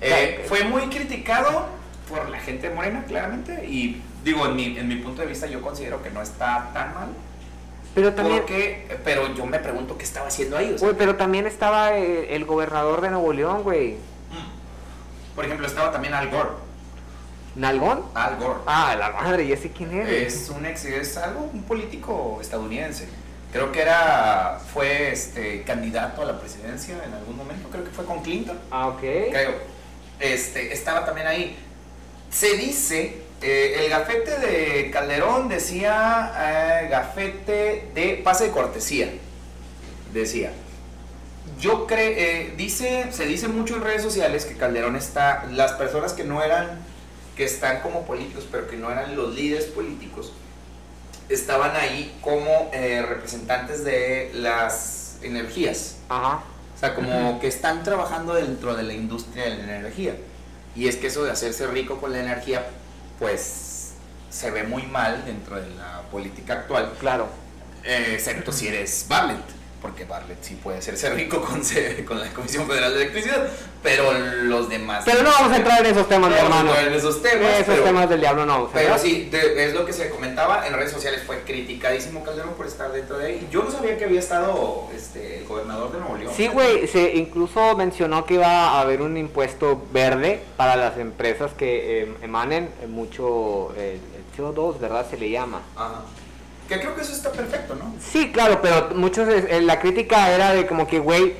[0.00, 1.66] Eh, fue muy criticado
[2.08, 3.66] por la gente morena, claramente.
[3.66, 6.94] Y digo, en mi, en mi punto de vista, yo considero que no está tan
[6.94, 7.08] mal.
[7.94, 10.72] Pero también, Porque, pero yo me pregunto qué estaba haciendo ahí.
[10.74, 13.92] o sea, güey, pero también estaba eh, el gobernador de Nuevo León, güey.
[13.94, 15.34] mm.
[15.34, 16.50] Por ejemplo, estaba también Al Gore.
[17.56, 18.04] ¿Nalgón?
[18.14, 18.60] Al Gore.
[18.66, 20.08] Ah, la madre, ¿y ese quién es?
[20.08, 23.08] Es un ex, es algo, un político estadounidense.
[23.52, 28.04] Creo que era, fue este candidato a la presidencia en algún momento, creo que fue
[28.04, 28.58] con Clinton.
[28.70, 29.00] Ah, ok.
[29.00, 29.54] creo.
[30.20, 31.56] Este, estaba también ahí.
[32.30, 39.12] Se dice, eh, el gafete de Calderón decía eh, gafete de pase de cortesía.
[40.12, 40.52] Decía.
[41.60, 46.22] Yo creo, dice, se dice mucho en redes sociales que Calderón está, las personas que
[46.22, 46.78] no eran,
[47.36, 50.32] que están como políticos, pero que no eran los líderes políticos,
[51.28, 55.96] estaban ahí como eh, representantes de las energías.
[56.08, 56.42] Ajá.
[56.74, 60.14] O sea, como que están trabajando dentro de la industria de la energía.
[60.76, 62.66] Y es que eso de hacerse rico con la energía,
[63.18, 63.92] pues
[64.30, 66.94] se ve muy mal dentro de la política actual.
[66.98, 67.28] Claro.
[67.84, 71.62] Eh, excepto si eres Bartlett porque Bartlett sí puede hacerse rico con,
[72.06, 73.48] con la Comisión Federal de Electricidad,
[73.82, 75.02] pero los demás...
[75.04, 76.70] Pero no vamos a entrar en esos temas, No mi vamos a hermano.
[76.70, 79.74] entrar en esos temas, Esos pero- temas del diablo no vamos Pero sí, de- es
[79.74, 83.48] lo que se comentaba en redes sociales, fue criticadísimo Calderón por estar dentro de ahí.
[83.50, 86.32] Yo no sabía que había estado este, el gobernador de Nuevo León.
[86.36, 91.52] Sí, güey, se incluso mencionó que iba a haber un impuesto verde para las empresas
[91.52, 95.06] que eh, emanen mucho eh, el CO2, ¿verdad?
[95.08, 95.62] Se le llama.
[95.76, 96.02] Ajá.
[96.68, 97.94] Que creo que eso está perfecto, ¿no?
[98.00, 101.34] Sí, claro, pero muchos, eh, la crítica era de como que, güey,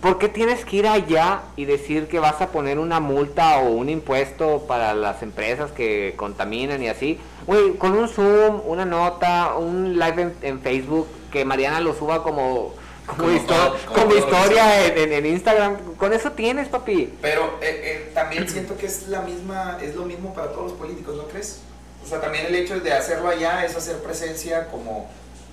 [0.00, 3.70] ¿por qué tienes que ir allá y decir que vas a poner una multa o
[3.70, 7.18] un impuesto para las empresas que contaminan y así?
[7.46, 12.22] Güey, con un Zoom, una nota, un live en, en Facebook, que Mariana lo suba
[12.24, 12.74] como,
[13.06, 16.66] como, Como histo- todo, como como todo historia en, en- en Instagram, con eso tienes,
[16.68, 17.12] papi.
[17.22, 20.78] Pero eh, eh, también siento que es la misma, es lo mismo para todos los
[20.78, 21.60] políticos, ¿no crees?
[22.04, 25.08] O sea, también el hecho de hacerlo allá es hacer presencia como,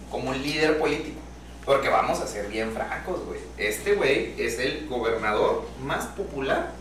[0.10, 1.20] como un líder político.
[1.66, 3.40] Porque vamos a ser bien francos, güey.
[3.58, 6.72] Este güey es el gobernador más popular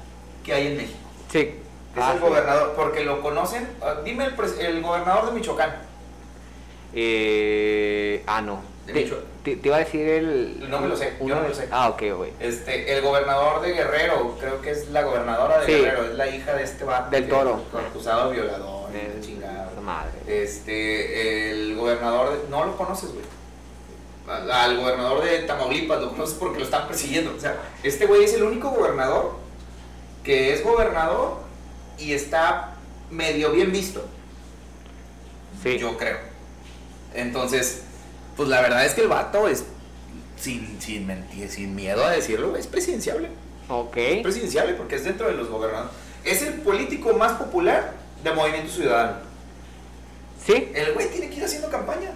[0.45, 0.99] que hay en México.
[1.33, 1.39] Sí.
[1.97, 2.25] Es Ah, el sí.
[2.25, 3.67] gobernador, porque lo conocen.
[3.83, 5.75] ah, dime el, el gobernador de Michoacán.
[6.95, 8.61] Eh, ah, no.
[8.87, 9.25] De Te, Michoacán.
[9.43, 10.71] te- te iba a decir el...
[10.71, 11.69] No me lo sé, yo no me de- lo sé.
[11.73, 12.33] Ah, ok, güey.
[12.39, 15.73] Este, el gobernador de Guerrero, creo que es la gobernadora de Sí.
[15.73, 17.11] Guerrero, es la hija de este vato.
[17.11, 17.62] Del Toro.
[17.89, 18.76] Acusado violador,
[19.20, 19.70] chingada.
[19.82, 20.12] madre.
[20.26, 23.24] Este, el gobernador, de- no lo conoces, güey.
[24.28, 27.32] Al, al gobernador de Tamaulipas lo conoces porque lo están persiguiendo.
[27.37, 29.37] O sea, este güey es el único gobernador
[30.24, 31.39] que es gobernador
[31.99, 32.74] y está
[33.11, 34.05] medio bien visto,
[35.62, 35.78] Sí.
[35.78, 36.18] yo creo.
[37.14, 37.82] Entonces,
[38.37, 39.64] pues la verdad es que el vato es,
[40.37, 43.28] sin, sin mentir, sin miedo a decirlo, es presidenciable.
[43.68, 43.97] Ok.
[43.97, 45.93] Es presidenciable porque es dentro de los gobernadores.
[46.24, 47.93] Es el político más popular
[48.31, 49.16] de Movimiento Ciudadano.
[50.45, 50.70] Sí.
[50.74, 52.11] El güey tiene que ir haciendo campaña.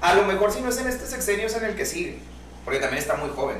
[0.00, 2.18] A lo mejor si no es en este sexenio es en el que sigue.
[2.64, 3.58] Porque también está muy joven.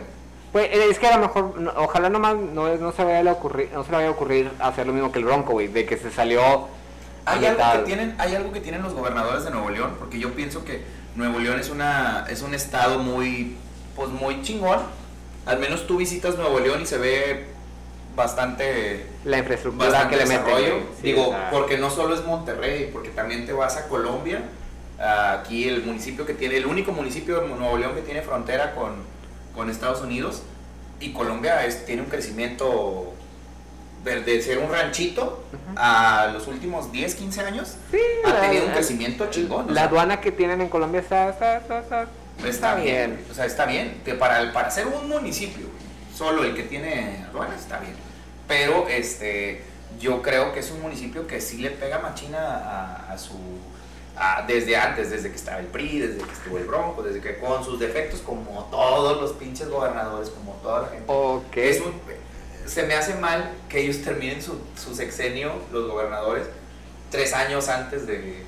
[0.52, 3.34] Pues eh, es que a lo mejor, no- ojalá nomás no, no se vaya a
[3.34, 5.84] ocurrir, no se le vaya a ocurrir hacer lo mismo que el Bronco, güey, de
[5.84, 6.68] que se salió
[7.26, 10.32] Hay algo, que tienen, hay algo que tienen los gobernadores de Nuevo León, porque yo
[10.34, 10.82] pienso que
[11.16, 13.56] Nuevo León es, una, es un estado muy,
[13.94, 14.78] pues muy chingón.
[15.44, 17.46] Al menos tú visitas Nuevo León y se ve
[18.16, 20.54] bastante, la infraestructura bastante que le meten.
[20.96, 24.42] Sí, Digo, o porque no solo es Monterrey, porque también te vas a Colombia.
[25.00, 28.94] Aquí el municipio que tiene, el único municipio de Nuevo León que tiene frontera con,
[29.54, 30.42] con Estados Unidos.
[31.00, 33.12] Y Colombia es, tiene un crecimiento
[34.02, 35.44] de, ser un ranchito
[35.76, 37.76] a los últimos 10, 15 años.
[37.92, 39.66] sí, ha la- tenido un crecimiento chingón.
[39.66, 42.06] o La sea, aduana que tienen en Colombia está, está, está, está-
[42.48, 43.10] está, bien.
[43.12, 43.26] bien.
[43.30, 44.00] O sea, está bien.
[44.04, 45.66] Que para, el- para ser un municipio,
[46.18, 47.94] solo el que tiene aduanas está bien.
[48.48, 49.62] Pero este,
[50.00, 53.34] yo creo que es un municipio que sí le pega machina a, a su.
[54.16, 57.38] a- desde antes, desde que estaba el PRI, desde que estuvo el Bronco, desde que
[57.38, 61.04] con sus defectos, como todos los pinches gobernadores, como toda la gente.
[61.06, 61.56] Ok.
[61.56, 61.94] Es un-
[62.66, 66.46] se me hace mal que ellos terminen su, su sexenio, los gobernadores,
[67.10, 68.42] tres años antes de,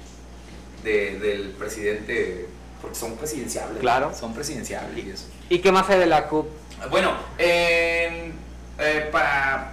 [0.83, 2.47] de- del presidente,
[2.83, 3.79] porque son presidenciables.
[3.81, 4.13] Claro.
[4.15, 5.25] Son presidenciables y eso.
[5.49, 6.49] ¿Y qué más hay de la CUP?
[6.89, 8.33] Bueno, eh,
[8.79, 9.73] eh, para...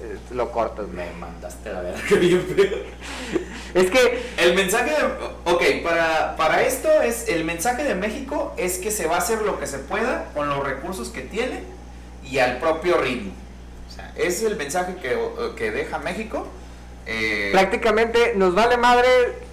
[0.00, 0.88] Eh, Lo cortas.
[0.88, 2.78] Me mandaste la verdad que bien feo.
[3.74, 5.04] Es que, El mensaje de...
[5.44, 7.28] Ok, para, para esto es...
[7.28, 10.48] El mensaje de México es que se va a hacer lo que se pueda con
[10.48, 11.62] los recursos que tiene
[12.24, 13.32] y al propio ritmo.
[13.88, 15.16] O sea, ese es el mensaje que,
[15.56, 16.48] que deja México.
[17.06, 19.08] Eh, prácticamente nos vale madre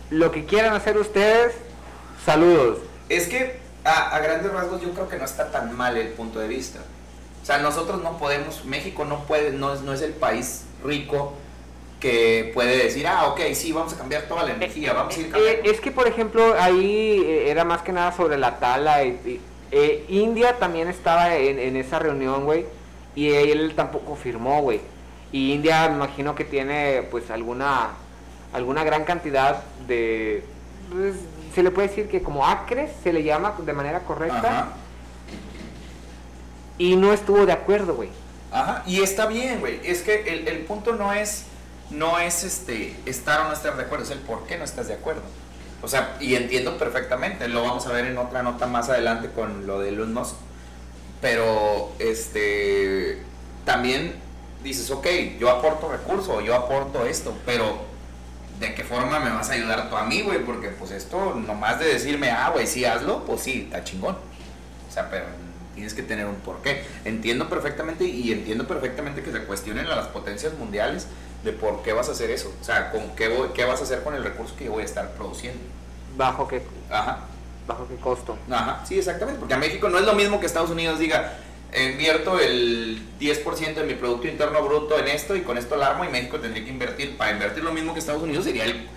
[0.09, 1.53] lo que quieran hacer ustedes.
[2.25, 2.79] Saludos.
[3.09, 6.39] es que a, a grandes rasgos yo creo que no está tan mal el punto
[6.39, 6.79] de vista.
[7.41, 11.33] O sea, nosotros no podemos, México no puede, no es, no es el país rico
[11.99, 15.25] que puede decir, ah, ok, sí, vamos a cambiar toda la energía, vamos a ir
[15.27, 15.71] Eh, cambiando.
[15.71, 19.03] es que, por ejemplo, ahí eh, era más que nada sobre la tala.
[19.03, 22.65] y- y, eh, India también estaba en, en esa reunión, güey.
[23.15, 24.79] Y él tampoco firmó, güey.
[25.31, 27.89] Y India, me imagino que tiene, pues, alguna,
[28.53, 30.43] alguna gran cantidad de.
[30.91, 31.15] pues,
[31.57, 34.47] se le puede decir que como acres se le llama de manera correcta.
[34.47, 34.67] Ajá.
[36.77, 38.09] Y no estuvo de acuerdo, güey.
[38.51, 39.81] Ajá, y está bien, güey.
[39.83, 41.45] Es que el, el punto no es,
[41.89, 44.87] no es este, estar o no estar de acuerdo, es el por qué no estás
[44.87, 45.23] de acuerdo.
[45.81, 49.65] O sea, y entiendo perfectamente, lo vamos a ver en otra nota más adelante con
[49.65, 50.35] lo de Elon Musk.
[51.21, 53.17] Pero, este,
[53.65, 54.13] también
[54.63, 55.07] dices, ok,
[55.39, 57.79] yo aporto recursos, yo aporto esto, pero
[58.59, 60.39] ¿de qué forma me vas a ayudar tú a mí, güey?
[60.43, 64.15] Porque, pues, esto, nomás de decirme, ah, güey, sí, hazlo, pues sí, está chingón.
[64.89, 65.25] O sea, pero
[65.75, 66.83] Tienes que tener un porqué.
[67.05, 71.05] Entiendo perfectamente y entiendo perfectamente que se cuestionen a las potencias mundiales
[71.43, 72.51] de por qué vas a hacer eso.
[72.59, 74.81] O sea, con qué, voy- qué vas a hacer con el recurso que yo voy
[74.81, 75.59] a estar produciendo.
[76.17, 77.19] ¿Bajo qué, Ajá.
[77.67, 78.39] bajo qué costo?
[78.49, 79.39] Ajá, sí, exactamente.
[79.39, 81.31] Porque a México no es lo mismo que Estados Unidos diga,
[81.75, 86.05] invierto el 10% de mi Producto Interno Bruto en esto y con esto la armo
[86.05, 88.87] y México tendría que invertir, para invertir lo mismo que Estados Unidos sería el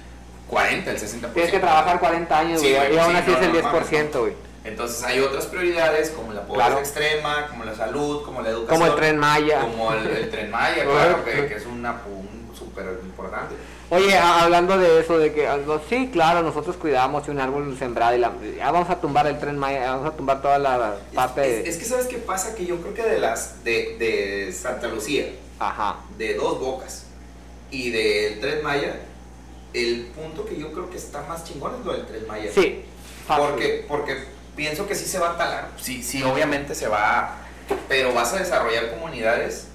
[0.49, 1.33] 40, el 60%.
[1.33, 3.63] Tienes que trabajar 40 años, Sí, güey, y aún sí, así no, es el no
[3.63, 4.33] mames, 10%, güey.
[4.63, 6.81] Entonces hay otras prioridades como la pobreza Claro.
[6.81, 8.81] extrema, como la salud, como la educación.
[8.81, 9.61] Como el Tren Maya.
[9.61, 13.55] Como el, el Tren Maya, claro, que, que es una un súper importante.
[13.91, 18.21] Oye, hablando de eso, de que algo, sí, claro, nosotros cuidamos un árbol sembrado y
[18.21, 21.65] la, ya vamos a tumbar el tren Maya, vamos a tumbar toda la parte Es,
[21.65, 21.71] de...
[21.71, 25.27] es que sabes qué pasa, que yo creo que de las de, de Santa Lucía,
[25.59, 25.97] Ajá.
[26.17, 27.07] de Dos Bocas
[27.73, 29.01] y del Tren Maya,
[29.75, 32.51] el punto que yo creo que está más chingón es lo del Tren Maya.
[32.55, 32.85] Sí.
[33.27, 33.45] fácil.
[33.45, 34.25] Porque, porque
[34.55, 35.69] pienso que sí se va a talar.
[35.81, 37.39] Sí, sí, obviamente se va.
[37.89, 39.67] Pero vas a desarrollar comunidades.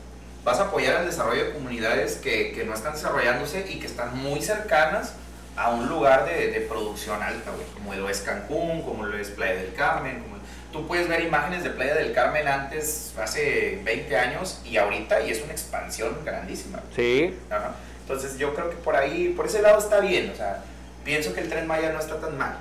[0.45, 4.17] Vas a apoyar el desarrollo de comunidades que, que no están desarrollándose y que están
[4.17, 5.15] muy cercanas
[5.57, 7.65] a un lugar de, de producción alta, güey.
[7.73, 10.21] Como lo es Cancún, como lo es Playa del Carmen.
[10.21, 10.35] Como,
[10.71, 15.31] tú puedes ver imágenes de Playa del Carmen antes, hace 20 años y ahorita, y
[15.31, 16.79] es una expansión grandísima.
[16.79, 16.95] güey.
[16.95, 17.37] Sí.
[17.49, 17.75] Ajá.
[18.07, 20.63] Entonces yo creo que por ahí, por ese lado está bien, o sea,
[21.03, 22.59] pienso que el tren Maya no está tan mal,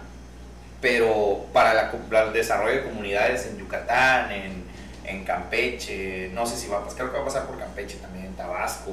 [0.80, 4.63] pero para, la para el desarrollo de comunidades en Yucatán, en,
[5.04, 7.96] en Campeche, no sé si va a pasar, creo que va a pasar por Campeche
[7.98, 8.92] también, Tabasco,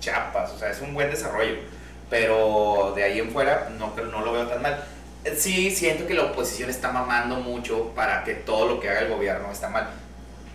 [0.00, 1.56] Chiapas, o sea, es un buen desarrollo,
[2.08, 4.84] pero de ahí en fuera no, no lo veo tan mal.
[5.24, 9.00] Eh, Sí, siento que la oposición está mamando mucho para que todo lo que haga
[9.00, 9.88] el gobierno está mal.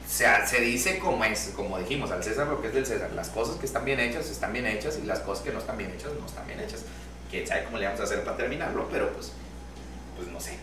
[0.06, 3.12] O sea, se dice como es, como dijimos, al César lo que es del César.
[3.12, 5.78] Las cosas que están bien hechas están bien hechas y las cosas que no están
[5.78, 6.84] bien hechas no están bien hechas.
[7.30, 9.32] Quién sabe cómo le vamos a hacer para terminarlo, pero pues,
[10.16, 10.58] pues no sé.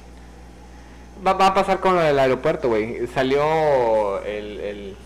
[1.26, 3.06] Va, va a pasar con lo del aeropuerto, güey.
[3.08, 4.96] Salió el, el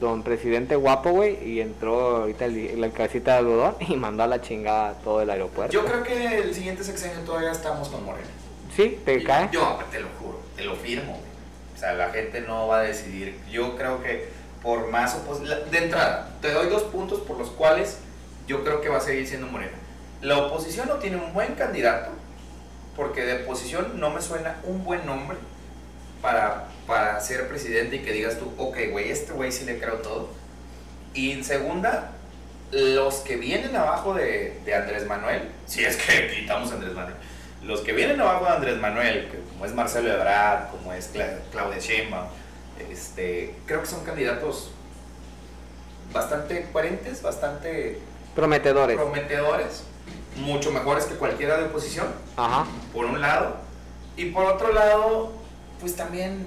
[0.00, 4.26] don presidente guapo, güey, y entró ahorita el- la cabecita de algodón y mandó a
[4.26, 5.72] la chingada todo el aeropuerto.
[5.72, 8.26] Yo creo que el siguiente sexenio todavía estamos con Morena.
[8.76, 8.98] ¿Sí?
[9.04, 9.48] ¿Te cae?
[9.52, 11.12] Yo te lo juro, te lo firmo.
[11.12, 11.28] güey.
[11.74, 13.38] O sea, la gente no va a decidir.
[13.50, 14.28] Yo creo que
[14.62, 15.58] por más oposición...
[15.70, 17.98] De entrada, te doy dos puntos por los cuales
[18.48, 19.72] yo creo que va a seguir siendo Morena.
[20.20, 22.10] La oposición no tiene un buen candidato,
[22.98, 25.38] porque de oposición no me suena un buen nombre
[26.20, 29.98] para, para ser presidente y que digas tú, ok, güey, este güey sí le creo
[29.98, 30.28] todo.
[31.14, 32.10] Y en segunda,
[32.72, 37.14] los que vienen abajo de, de Andrés Manuel, si es que quitamos a Andrés Manuel,
[37.62, 41.38] los que vienen abajo de Andrés Manuel, que como es Marcelo Ebrard, como es Cla-
[41.52, 42.26] Claudia Sheinbaum,
[42.90, 44.72] este, creo que son candidatos
[46.12, 48.00] bastante coherentes, bastante
[48.34, 48.96] Prometedores.
[48.96, 49.82] prometedores,
[50.38, 52.64] mucho mejores que cualquiera de oposición, Ajá.
[52.92, 53.56] por un lado,
[54.16, 55.32] y por otro lado,
[55.80, 56.46] pues también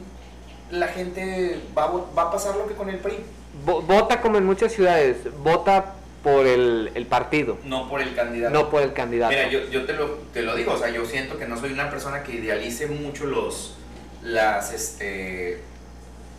[0.69, 1.87] la gente va
[2.17, 3.17] va a pasar lo que con el PRI,
[3.65, 8.53] Vo- Vota como en muchas ciudades, vota por el, el partido, no por el candidato.
[8.53, 9.33] no por el candidato.
[9.33, 11.71] Mira, yo, yo te, lo, te lo digo, o sea, yo siento que no soy
[11.73, 13.75] una persona que idealice mucho los,
[14.23, 15.59] las, este,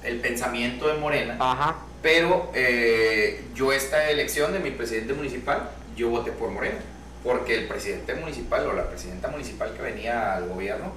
[0.05, 1.77] el pensamiento de Morena, Ajá.
[2.01, 6.79] pero eh, yo esta elección de mi presidente municipal, yo voté por Morena,
[7.25, 10.93] porque el presidente municipal o la presidenta municipal que venía al gobierno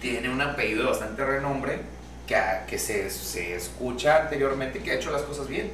[0.00, 1.80] tiene un apellido de bastante renombre
[2.26, 5.72] que, a- que se, se escucha anteriormente que ha hecho las cosas bien.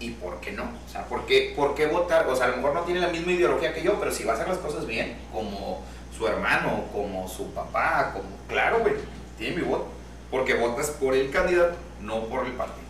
[0.00, 0.62] ¿Y por qué no?
[0.64, 2.26] O sea, ¿por qué, ¿por qué votar?
[2.28, 4.32] O sea, a lo mejor no tiene la misma ideología que yo, pero si va
[4.32, 5.82] a hacer las cosas bien, como
[6.16, 8.28] su hermano, como su papá, como...
[8.48, 8.94] Claro, güey,
[9.36, 9.88] tiene mi voto.
[10.30, 12.86] Porque votas por el candidato, no por el partido.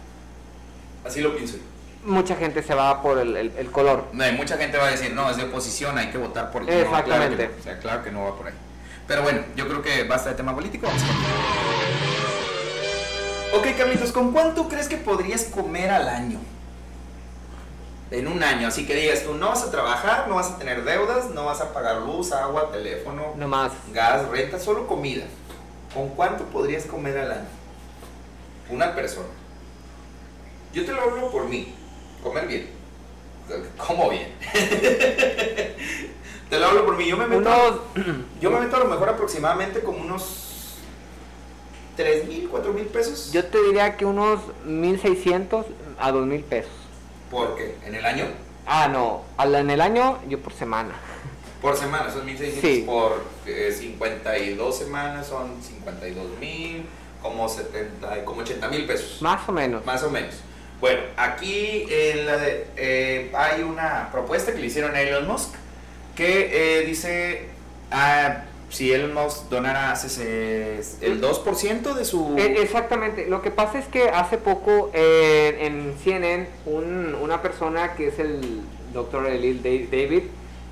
[1.04, 1.62] Así lo pienso yo.
[2.08, 4.04] Mucha gente se va por el, el- el color.
[4.12, 6.62] No, y mucha gente va a decir, no, es de oposición, hay que votar por...
[6.62, 7.36] No, Exactamente.
[7.36, 7.60] claro que.
[7.60, 8.54] O sea, claro que no va por ahí.
[9.06, 11.10] Pero bueno, yo creo que basta de tema político, vamos con...
[13.60, 16.38] Ok, Carlitos, ¿con cuánto crees que podrías comer al año?
[18.10, 20.82] En un año, así que digas tú, no vas a trabajar, no vas a tener
[20.84, 23.72] deudas, no vas a pagar luz, agua, teléfono, No más.
[23.92, 25.24] gas, renta, solo comida.
[25.92, 27.48] ¿Con cuánto podrías comer al año?
[28.70, 29.28] Una persona.
[30.72, 31.74] Yo te lo hablo por mí.
[32.22, 32.68] Comer bien.
[33.78, 34.28] Como bien.
[36.50, 37.08] te lo hablo por mí.
[37.08, 37.80] Yo me meto, Unos.
[38.40, 40.76] yo me meto a lo mejor aproximadamente como unos
[41.96, 43.32] 3 mil, 4 mil pesos.
[43.32, 45.66] Yo te diría que unos 1600
[45.98, 46.72] a 2000 pesos.
[47.30, 47.76] ¿Por qué?
[47.84, 48.26] ¿En el año?
[48.66, 49.22] Ah, no.
[49.42, 50.94] En el año, yo por semana.
[51.60, 52.84] Por semana, son 1600 Sí.
[52.86, 56.86] por eh, 52 semanas, son 52 mil,
[57.20, 59.20] como 70, como 80 mil pesos.
[59.20, 59.84] Más o menos.
[59.84, 60.34] Más o menos.
[60.80, 65.54] Bueno, aquí en la de- eh, hay una propuesta que le hicieron a Elon Musk
[66.14, 67.46] que eh, dice,
[67.90, 72.36] ah, si Elon Musk donara ese- el 2% de su...
[72.38, 77.94] Eh, Exactamente, lo que pasa es que hace poco eh, en CNN un- una persona
[77.94, 78.60] que es el
[78.92, 80.24] doctor Elil Da- David,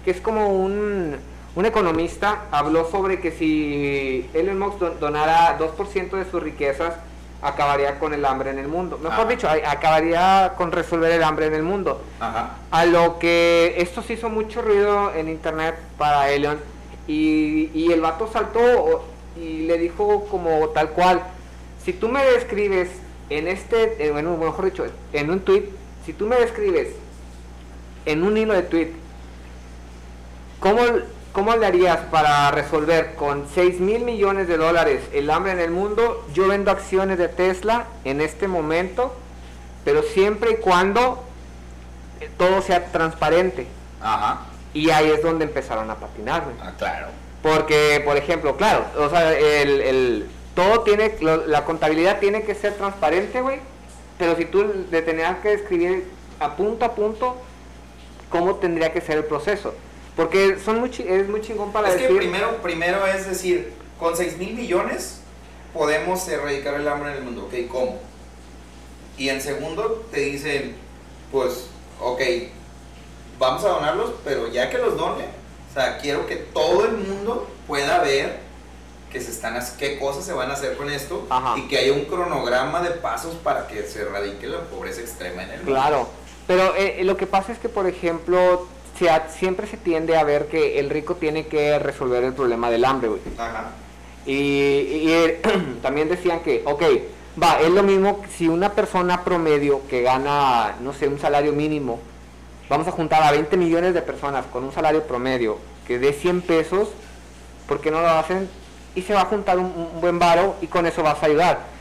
[0.05, 1.17] que es como un,
[1.57, 6.95] un economista, habló sobre que si Elon Musk don- donara 2% de sus riquezas,
[7.43, 8.99] acabaría con el hambre en el mundo.
[8.99, 12.03] Mejor dicho, acabaría con resolver el hambre en el mundo.
[12.20, 12.57] Ajá.
[12.70, 16.59] A lo que esto se hizo mucho ruido en internet para Elon
[17.07, 19.05] y, y el vato saltó
[19.37, 21.22] y le dijo como tal cual,
[21.84, 22.89] si tú me describes
[23.30, 25.68] en este, eh, bueno, mejor dicho, en un tweet,
[26.05, 26.95] si tú me describes
[28.07, 28.93] en un hilo de tweet,
[30.61, 30.80] ¿cómo,
[31.37, 35.70] cómo le harías para resolver con 6 mil millones de dólares el hambre en el
[35.70, 36.26] mundo?
[36.32, 39.14] Yo vendo acciones de Tesla en este momento,
[39.84, 41.22] pero siempre y cuando
[42.39, 43.66] todo sea transparente.
[44.01, 44.47] Ajá.
[44.72, 46.57] Y ahí es donde empezaron a patinar, güey.
[46.62, 47.09] Ah, claro.
[47.43, 52.55] Porque, por ejemplo, claro, o sea, el, el- todo tiene, lo- la contabilidad tiene que
[52.55, 53.61] ser transparente, güey.
[54.18, 56.09] Pero si tú le tenías que escribir
[56.41, 57.37] a punto a punto
[58.30, 59.74] cómo tendría que ser el proceso.
[60.17, 62.17] Porque son muy, es muy chingón para es que decir...
[62.17, 65.21] primero, primero es decir, con 6 mil millones
[65.75, 67.45] podemos erradicar el hambre en el mundo.
[67.45, 68.01] Ok, ¿cómo?
[69.19, 70.75] Y en segundo te dicen,
[71.31, 71.69] pues,
[72.01, 72.21] ok,
[73.39, 75.25] vamos a donarlos, pero ya que los done,
[75.71, 78.41] o sea, quiero que todo el mundo pueda ver
[79.12, 81.57] que se están, qué cosas se van a hacer con esto Ajá.
[81.57, 85.51] y que haya un cronograma de pasos para que se erradique la pobreza extrema en
[85.51, 85.73] el mundo.
[85.73, 86.09] Claro,
[86.47, 88.67] pero eh, lo que pasa es que, por ejemplo,
[88.99, 92.71] se ha- siempre se tiende a ver que el rico tiene que resolver el problema
[92.71, 93.21] del hambre, güey.
[93.39, 93.71] Ajá.
[94.27, 95.33] Y, y,
[95.83, 96.83] también decían que, ok,
[97.43, 101.53] va, es lo mismo que si una persona promedio que gana, no sé, un salario
[101.53, 102.01] mínimo,
[102.69, 106.43] vamos a juntar a 20 millones de personas con un salario promedio que dé 100
[106.43, 106.89] pesos,
[107.69, 108.49] ¿por qué no lo hacen?
[108.97, 111.76] Y se va a juntar un, un buen varo y con eso vas a ayudar.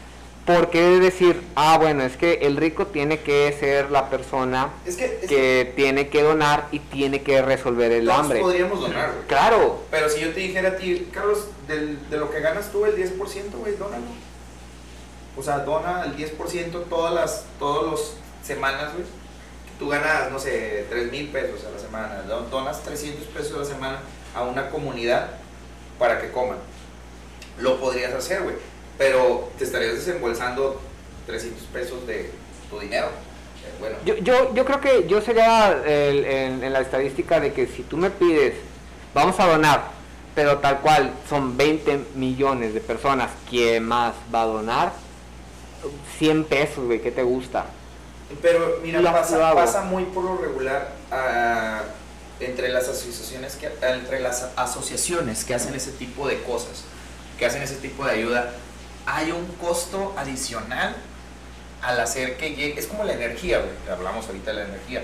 [0.45, 4.95] ¿Por qué decir, ah, bueno, es que el rico tiene que ser la persona Es
[4.95, 8.39] que, es que que tiene que donar y tiene que resolver el todos hambre?
[8.41, 9.27] podríamos donar, güey.
[9.27, 12.85] Claro, Pero si yo te dijera a ti, Carlos, del- de lo que ganas tú,
[12.85, 14.03] el 10%, güey, dónalo.
[15.35, 19.05] O sea, dona el 10% todas las todos los semanas, güey.
[19.79, 22.21] Tú ganas, no sé, 3 mil pesos a la semana.
[22.21, 23.99] do- Donas 300 pesos a la semana
[24.35, 25.31] a una comunidad
[25.97, 26.57] para que coman.
[27.59, 28.55] Lo podrías hacer, güey.
[28.97, 30.81] Pero te estarías desembolsando
[31.25, 32.31] 300 pesos de
[32.69, 33.07] tu dinero.
[33.07, 37.51] Eh, Bueno, Yo, yo, yo creo que yo sería el- en, en la estadística de
[37.53, 38.53] que si tú me pides,
[39.13, 39.83] vamos a donar,
[40.35, 44.93] pero tal cual son 20 millones de personas, ¿quién más va a donar?
[46.17, 47.65] 100 pesos, güey, ¿qué te gusta?
[48.41, 51.81] Pero mira, pasa, pasa muy por lo regular ah,
[52.39, 56.83] entre las asociaciones que entre las asociaciones que hacen ese tipo de cosas,
[57.37, 58.51] que hacen ese tipo de ayuda,
[59.05, 60.95] hay un costo adicional
[61.81, 62.79] al hacer que llegue.
[62.79, 63.71] Es como la energía, güey.
[63.91, 65.03] Hablamos ahorita de la energía.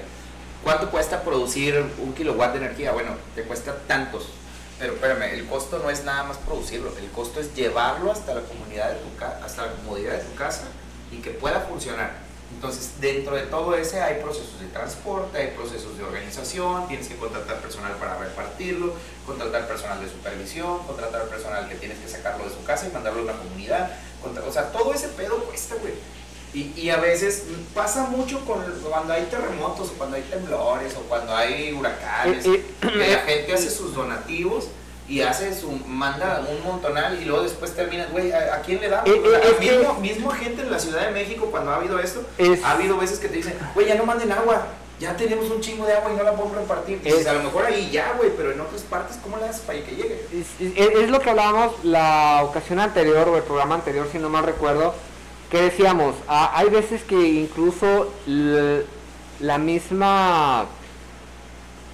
[0.63, 2.91] ¿Cuánto cuesta producir un kilowatt de energía?
[2.91, 4.27] Bueno, te cuesta tantos.
[4.79, 8.41] Pero espérame, el costo no es nada más producirlo, el costo es llevarlo hasta la
[8.41, 10.63] comunidad de tu hasta la comodidad de tu casa
[11.11, 12.30] y que pueda funcionar.
[12.53, 17.15] Entonces, dentro de todo ese hay procesos de transporte, hay procesos de organización, tienes que
[17.15, 18.93] contratar personal para repartirlo,
[19.25, 23.21] contratar personal de supervisión, contratar personal que tienes que sacarlo de su casa y mandarlo
[23.21, 23.97] a una comunidad.
[24.47, 25.93] o sea, todo ese pedo cuesta, güey.
[26.53, 27.43] Y, y a veces
[27.73, 32.55] pasa mucho con, cuando hay terremotos, o cuando hay temblores, o cuando hay huracanes, Eh,
[32.55, 34.67] eh, que la gente hace sus donativos
[35.07, 38.89] y hace su, manda un montonal y luego después termina, güey, ¿a, a quién le
[38.89, 39.09] damos?
[39.09, 42.63] Eh, eh, que- mismo, gente en la Ciudad de México cuando ha habido esto, Es-
[42.63, 44.67] ha habido veces que te dicen, güey, ya no manden agua,
[44.99, 47.01] ya tenemos un chingo de agua y no la podemos repartir.
[47.03, 49.79] Es- a lo mejor ahí ya, güey, pero en otras partes, ¿cómo le haces para
[49.83, 50.25] que llegue?
[50.31, 54.93] Es, lo que hablábamos la ocasión anterior o el programa anterior, si no mal recuerdo,
[55.49, 58.07] que decíamos, ah, hay veces que incluso
[59.39, 60.65] la misma,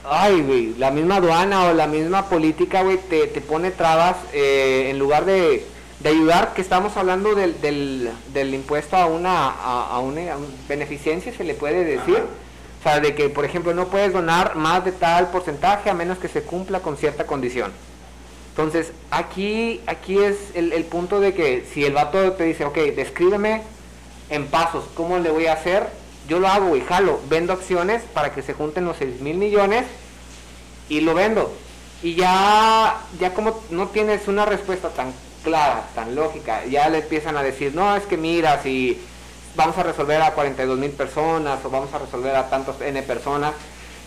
[0.09, 4.87] ay, güey, la misma aduana o la misma política, güey, te, te pone trabas eh,
[4.89, 5.65] en lugar de,
[5.99, 10.37] de ayudar, que estamos hablando del, del, del impuesto a una, a, a una a
[10.37, 12.15] un- beneficencia, se le puede decir.
[12.17, 12.25] Ajá.
[12.79, 16.19] O sea, de que, por ejemplo, no puedes donar más de tal porcentaje a menos
[16.19, 17.71] que se cumpla con cierta condición.
[18.51, 22.77] Entonces, aquí, aquí es el, el punto de que si el vato te dice, ok,
[22.95, 23.63] descríbeme
[24.29, 25.87] en pasos cómo le voy a hacer,
[26.27, 29.85] yo lo hago y jalo, vendo acciones para que se junten los 6 mil millones
[30.89, 31.53] y lo vendo.
[32.03, 35.13] Y ya, ya como no tienes una respuesta tan
[35.43, 39.01] clara, tan lógica, ya le empiezan a decir, no, es que mira, si
[39.55, 43.53] vamos a resolver a 42 mil personas o vamos a resolver a tantos N personas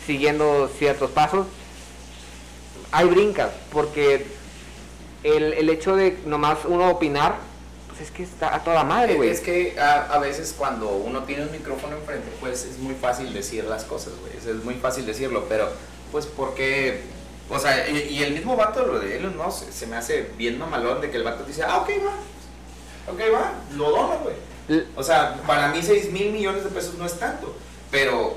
[0.07, 1.47] siguiendo ciertos pasos,
[2.93, 4.27] hay brincas, porque
[5.23, 7.37] el, el hecho de nomás uno opinar,
[8.01, 9.29] es que está a toda madre, güey.
[9.31, 13.33] Es que a, a veces cuando uno tiene un micrófono enfrente, pues es muy fácil
[13.33, 14.33] decir las cosas, güey.
[14.37, 15.69] Es, muy fácil decirlo, pero
[16.13, 17.03] pues porque,
[17.49, 20.31] o sea, y, y el mismo vato, lo de Elon Musk, se, se me hace
[20.37, 24.37] bien mamalón de que el vato dice, ah, ok, va, ok, va, lo dona, güey.
[24.97, 27.55] O sea, para mí 6 mil millones de pesos no es tanto,
[27.91, 28.37] pero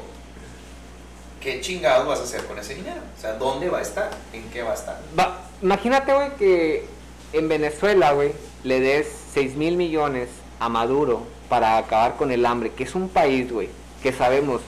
[1.42, 3.02] ¿qué chingados vas a hacer con ese dinero?
[3.18, 4.10] O sea, ¿dónde va a estar?
[4.34, 5.00] ¿En qué va a estar?
[5.18, 6.86] Va- imagínate, güey, que
[7.34, 8.32] en Venezuela, güey,
[8.64, 10.30] le des 6 mil millones
[10.60, 13.70] a Maduro para acabar con el hambre, que es un país, güey,
[14.02, 14.62] que sabemos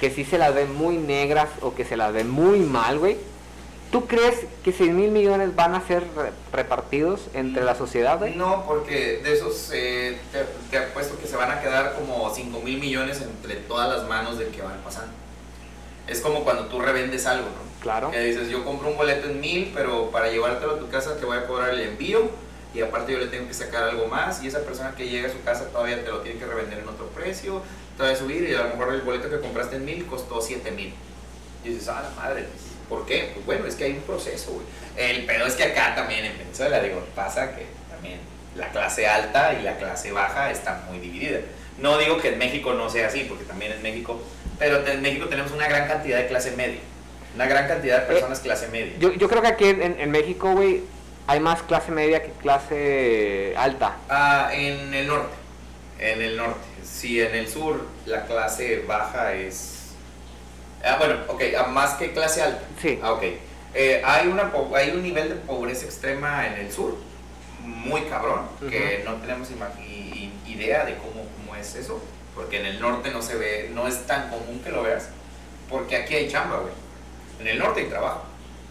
[0.00, 3.16] que sí se las ven muy negras o que se las ven muy mal, güey.
[3.90, 8.34] ¿Tú crees que 6 mil millones van a ser re- repartidos entre la sociedad, güey?
[8.34, 12.60] No, porque de esos eh, te, te apuesto que se van a quedar como 5
[12.60, 15.12] mil millones entre todas las manos de que van pasando.
[16.08, 17.64] Es como cuando tú revendes algo, ¿no?
[17.80, 18.10] Claro.
[18.10, 21.24] Que dices, yo compro un boleto en mil, pero para llevártelo a tu casa te
[21.24, 22.22] voy a cobrar el envío
[22.74, 25.32] y aparte yo le tengo que sacar algo más y esa persona que llega a
[25.32, 27.62] su casa todavía te lo tiene que revender en otro precio,
[27.96, 30.40] te va a subir y a lo mejor el boleto que compraste en mil costó
[30.40, 30.92] 7 mil.
[31.64, 32.46] Y dices, ah, la madre,
[32.88, 33.30] ¿por qué?
[33.32, 34.66] Pues bueno, es que hay un proceso, güey.
[34.96, 38.18] El pedo es que acá también en Venezuela, digo, pasa que también
[38.56, 41.40] la clase alta y la clase baja están muy dividida.
[41.78, 44.20] No digo que en México no sea así, porque también en México,
[44.58, 46.80] pero en México tenemos una gran cantidad de clase media.
[47.34, 48.92] Una gran cantidad de personas clase media.
[48.98, 50.82] Yo, yo creo que aquí en, en México, güey,
[51.26, 53.96] hay más clase media que clase alta.
[54.08, 55.34] Ah, en el norte.
[55.98, 56.60] En el norte.
[56.84, 59.92] Sí, en el sur la clase baja es.
[60.84, 62.62] Ah, bueno, ok, ah, más que clase alta.
[62.80, 62.98] Sí.
[63.02, 63.22] Ah, ok.
[63.74, 66.96] Eh, hay, una, hay un nivel de pobreza extrema en el sur,
[67.64, 69.48] muy cabrón, que no tenemos
[70.46, 72.00] idea de cómo, cómo es eso,
[72.36, 75.08] porque en el norte no se ve, no es tan común que lo veas,
[75.68, 76.72] porque aquí hay chamba, güey.
[77.40, 78.22] En el norte hay trabajo.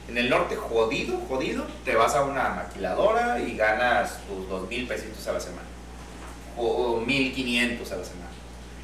[0.09, 4.85] En el norte, jodido, jodido, te vas a una maquiladora y ganas tus dos mil
[4.87, 5.67] pesitos a la semana.
[6.57, 8.29] O, o 1500 a la semana.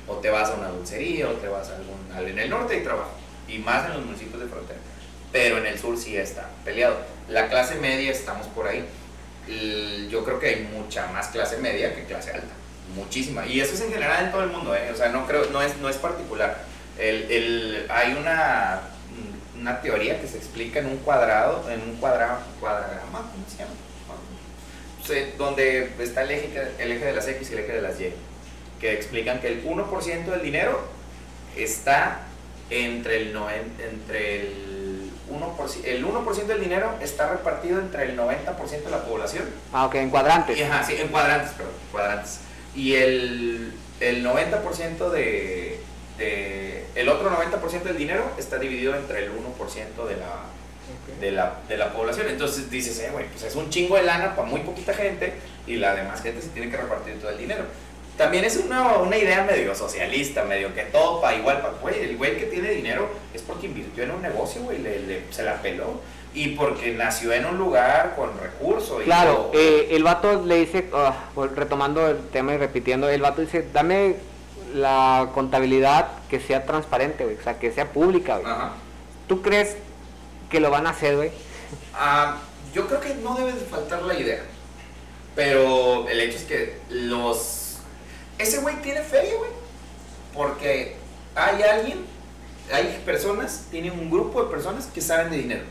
[0.07, 1.99] O te vas a una dulcería, o te vas a algún.
[2.15, 3.11] al- En el norte hay trabajo.
[3.47, 4.79] Y más en los municipios de frontera.
[5.31, 6.97] Pero en el sur sí está peleado.
[7.27, 8.85] La clase media estamos por ahí.
[10.09, 12.53] Yo creo que hay mucha más clase media que clase alta.
[12.95, 13.45] Muchísima.
[13.45, 14.89] Y eso es en general en todo el mundo, ¿eh?
[14.91, 16.63] O sea, no, creo, no, es, no es particular.
[16.97, 18.81] El, el- hay una,
[19.59, 23.71] una teoría que se explica en un cuadrado, en un cuadra, cuadragrama, ¿cómo se llama?
[25.37, 28.13] Donde está el eje, el eje de las X y el eje de las Y,
[28.79, 30.79] que explican que el 1% del dinero
[31.57, 32.19] está
[32.69, 33.35] entre el,
[33.91, 39.45] entre el 1%, el 1% del dinero está repartido entre el 90% de la población
[39.73, 40.55] Ah, ok, en cuadrantes.
[40.57, 42.39] y, ajá, sí, en cuadrantes, perdón, cuadrantes.
[42.75, 45.79] Y el, el 90% de,
[46.19, 50.35] de- El otro 90% del dinero está dividido entre el 1% de la,
[51.21, 52.27] de, la, de la población.
[52.29, 55.33] Entonces dices, eh, güey, pues es un chingo de lana para muy poquita gente
[55.65, 57.63] y la demás gente se tiene que repartir todo el dinero.
[58.17, 62.17] También es una, una idea medio socialista, medio que todo para igual, para, güey, el
[62.17, 65.61] güey que tiene dinero es porque invirtió en un negocio, güey, le, le- se la
[65.61, 66.01] peló.
[66.33, 69.01] Y porque nació en un lugar con recursos.
[69.01, 69.51] y Claro, todo.
[69.55, 70.85] eh, el vato le dice,
[71.33, 74.15] pues, retomando el tema y repitiendo, el vato dice, dame
[74.73, 78.51] la contabilidad que sea transparente, güey, o sea, que sea pública, güey.
[78.51, 78.73] Ajá.
[79.27, 79.75] ¿Tú crees
[80.49, 81.31] que lo van a hacer, güey?
[81.93, 82.37] Ah,
[82.73, 84.41] yo creo que no debe de faltar la idea.
[85.35, 87.77] Pero el hecho es que los...
[88.37, 89.51] Ese güey tiene feria, güey.
[90.33, 90.95] Porque
[91.35, 92.05] hay alguien,
[92.73, 95.63] hay personas, tiene un grupo de personas que saben de dinero.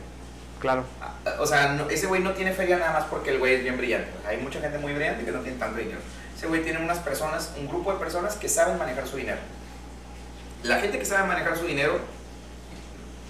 [0.61, 0.85] Claro.
[1.01, 3.63] Ah, O sea, no- ese güey no tiene feria nada más porque el güey es
[3.63, 4.11] bien brillante.
[4.27, 6.01] Hay mucha gente muy brillante que no tiene tanto dinero.
[6.39, 9.41] Ese güey tiene unas personas, un grupo de personas que saben manejar su dinero.
[10.63, 11.99] La gente que sabe manejar su dinero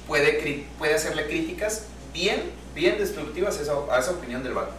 [0.07, 4.73] puede, puede hacerle críticas bien, bien destructivas a esa, a esa opinión del banco.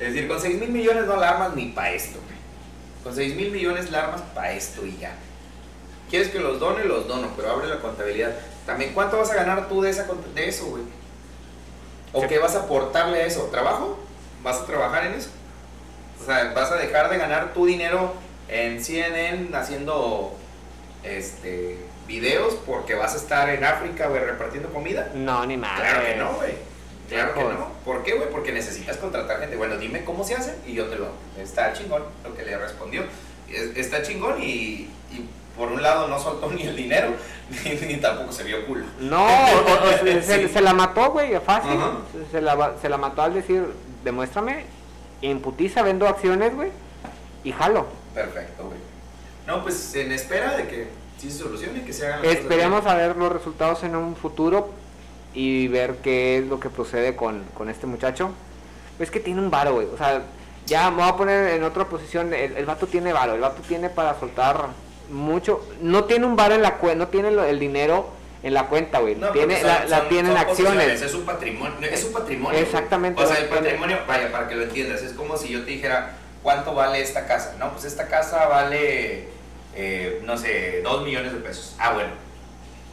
[0.00, 2.18] Es decir, con 6 mil millones no la armas ni para esto.
[2.24, 2.36] güey.
[3.04, 5.14] Con 6 mil millones la armas para esto y ya.
[6.10, 6.84] ¿Quieres que los done?
[6.84, 8.34] Los dono, pero abre la contabilidad.
[8.66, 10.82] También, ¿cuánto vas a ganar tú de, esa, de eso, güey?
[12.12, 12.26] ¿O Sí.
[12.28, 13.44] qué vas a aportarle a eso?
[13.44, 13.98] ¿Trabajo?
[14.42, 15.30] ¿Vas a trabajar en eso?
[16.20, 18.14] O sea, ¿vas a dejar de ganar tu dinero
[18.48, 20.34] en CNN haciendo
[21.02, 25.10] este videos porque vas a estar en África, güey, repartiendo comida?
[25.14, 25.80] No, ni más.
[25.80, 26.52] Claro que no, güey.
[27.08, 27.68] Claro que no.
[27.84, 28.30] ¿Por qué, güey?
[28.30, 29.56] Porque necesitas contratar gente.
[29.56, 31.08] Bueno, dime cómo se hace y yo te lo...
[31.40, 33.02] Está chingón lo que le respondió.
[33.48, 37.10] Es- Está chingón y, y por un lado no soltó ni el dinero,
[37.64, 38.84] ni, ni tampoco se vio culo.
[39.00, 40.52] No, o- o se, se- Sí.
[40.52, 41.78] se la mató, güey, fácil.
[42.12, 43.64] Se, se la, se la mató al decir,
[44.02, 44.64] demuéstrame,
[45.22, 46.70] imputiza, vendo acciones, güey,
[47.44, 47.86] y jalo.
[48.14, 48.78] Perfecto, güey.
[49.46, 50.88] No, pues en espera de que
[51.18, 54.16] sí se solucione, que se hagan las cosas Esperemos a ver los resultados en un
[54.16, 54.70] futuro
[55.34, 58.30] y ver qué es lo que procede con, con este muchacho.
[58.98, 59.86] Es que tiene un varo, güey.
[59.92, 60.22] O sea,
[60.66, 62.32] ya me voy a poner en otra posición.
[62.32, 63.34] El, el vato tiene varo.
[63.34, 64.68] El vato tiene para soltar
[65.10, 65.64] mucho.
[65.82, 67.04] No tiene un varo en la cuenta.
[67.04, 68.08] No tiene el dinero
[68.46, 69.16] en la cuenta, güey.
[69.16, 71.02] No, tiene, la, son- la son- tiene en son acciones.
[71.02, 71.76] Es un patrimonio.
[71.90, 72.58] Es un patrimonio.
[72.60, 75.72] Exactamente, O sea, el patrimonio, vaya, para que lo entiendas, es como si yo te
[75.72, 77.56] dijera, ¿cuánto vale esta casa?
[77.58, 79.24] No, pues esta casa vale,
[79.74, 81.74] eh, no sé, 2 millones de pesos.
[81.78, 82.10] Ah, bueno.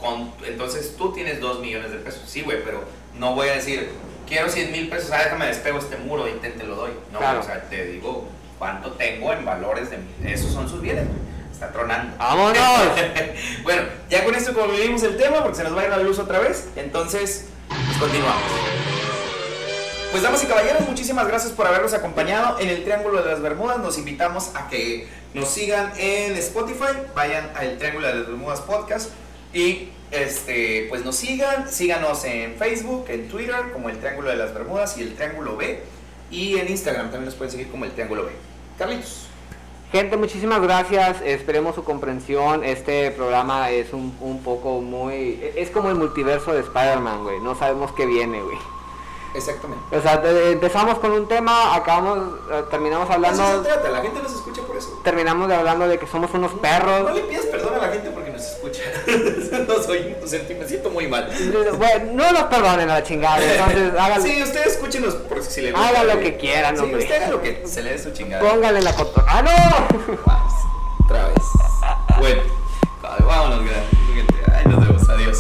[0.01, 2.23] Con- entonces tú tienes 2 millones de pesos.
[2.25, 2.83] Sí, güey, pero
[3.19, 3.89] no voy a decir,
[4.27, 6.91] quiero 100 mil pesos, ah, déjame despego este muro y te, te lo doy.
[7.11, 7.41] No, Claro.
[7.41, 8.27] o sea, te digo,
[8.57, 11.32] ¿cuánto tengo en valores de mi- Esos son sus bienes, güey.
[11.63, 12.17] Está tronando.
[12.17, 12.57] ¡Vámonos!
[13.63, 16.19] bueno, ya con esto concluimos el tema porque se nos va a ir la luz
[16.19, 16.67] otra vez.
[16.75, 18.43] Entonces, pues continuamos.
[20.11, 23.79] Pues damas y caballeros, muchísimas gracias por habernos acompañado en el Triángulo de las Bermudas.
[23.79, 29.11] Nos invitamos a que nos sigan en Spotify, vayan al Triángulo de las Bermudas Podcast
[29.53, 34.53] y este, pues nos sigan, síganos en Facebook, en Twitter como el Triángulo de las
[34.53, 35.81] Bermudas y el Triángulo B
[36.29, 38.31] y en Instagram también nos pueden seguir como el Triángulo B.
[38.77, 39.32] Carlitos.
[39.93, 41.21] Gente, muchísimas gracias.
[41.21, 42.63] Esperemos su comprensión.
[42.63, 45.39] Este programa es un, un poco muy.
[45.55, 47.39] Es como el multiverso de Spider-Man, güey.
[47.41, 48.57] No sabemos qué viene, güey.
[49.33, 49.95] Exactamente.
[49.95, 50.21] O sea,
[50.51, 53.43] empezamos con un tema, acabamos, eh, terminamos hablando.
[53.43, 54.99] Eso se trata, la gente nos escucha por eso.
[55.03, 57.03] Terminamos de hablando de que somos unos perros.
[57.03, 58.81] No, le pides perdón a la gente porque nos escucha.
[59.67, 61.29] no soy inocente, me siento muy mal.
[61.77, 63.43] Bueno, no nos perdonen a la chingada.
[63.43, 64.23] Entonces, háganlo.
[64.23, 65.87] Sí, ustedes escúchenos por si le gusta.
[65.87, 66.99] Hagan lo que quieran, sí, hombre.
[66.99, 68.47] Usted haga lo que se le dé su chingada.
[68.47, 69.25] Póngale la cotorra.
[69.27, 70.07] ¡Ah, no!
[70.07, 71.43] Wow, otra vez.
[72.19, 72.41] Bueno,
[73.25, 73.61] vámonos.
[74.53, 75.09] Ahí nos vemos.
[75.09, 75.39] Adiós.